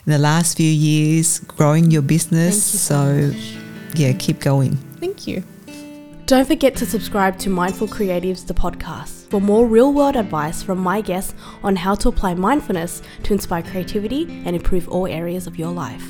in 0.05 0.11
the 0.11 0.17
last 0.17 0.55
few 0.57 0.69
years, 0.71 1.39
growing 1.39 1.89
your 1.91 2.01
business. 2.01 2.61
So 2.63 3.31
so, 3.31 3.35
yeah, 3.95 4.11
keep 4.13 4.39
going. 4.39 4.77
Thank 5.01 5.27
you. 5.27 5.43
Don't 6.25 6.47
forget 6.47 6.75
to 6.77 6.85
subscribe 6.85 7.37
to 7.39 7.49
Mindful 7.49 7.87
Creatives, 7.87 8.47
the 8.47 8.53
podcast, 8.53 9.14
for 9.29 9.41
more 9.41 9.67
real 9.67 9.93
world 9.93 10.15
advice 10.15 10.61
from 10.61 10.79
my 10.79 11.01
guests 11.01 11.33
on 11.63 11.75
how 11.75 11.95
to 11.95 12.09
apply 12.09 12.33
mindfulness 12.33 13.01
to 13.23 13.33
inspire 13.33 13.63
creativity 13.63 14.23
and 14.45 14.55
improve 14.55 14.87
all 14.89 15.07
areas 15.07 15.47
of 15.47 15.57
your 15.57 15.71
life. 15.71 16.03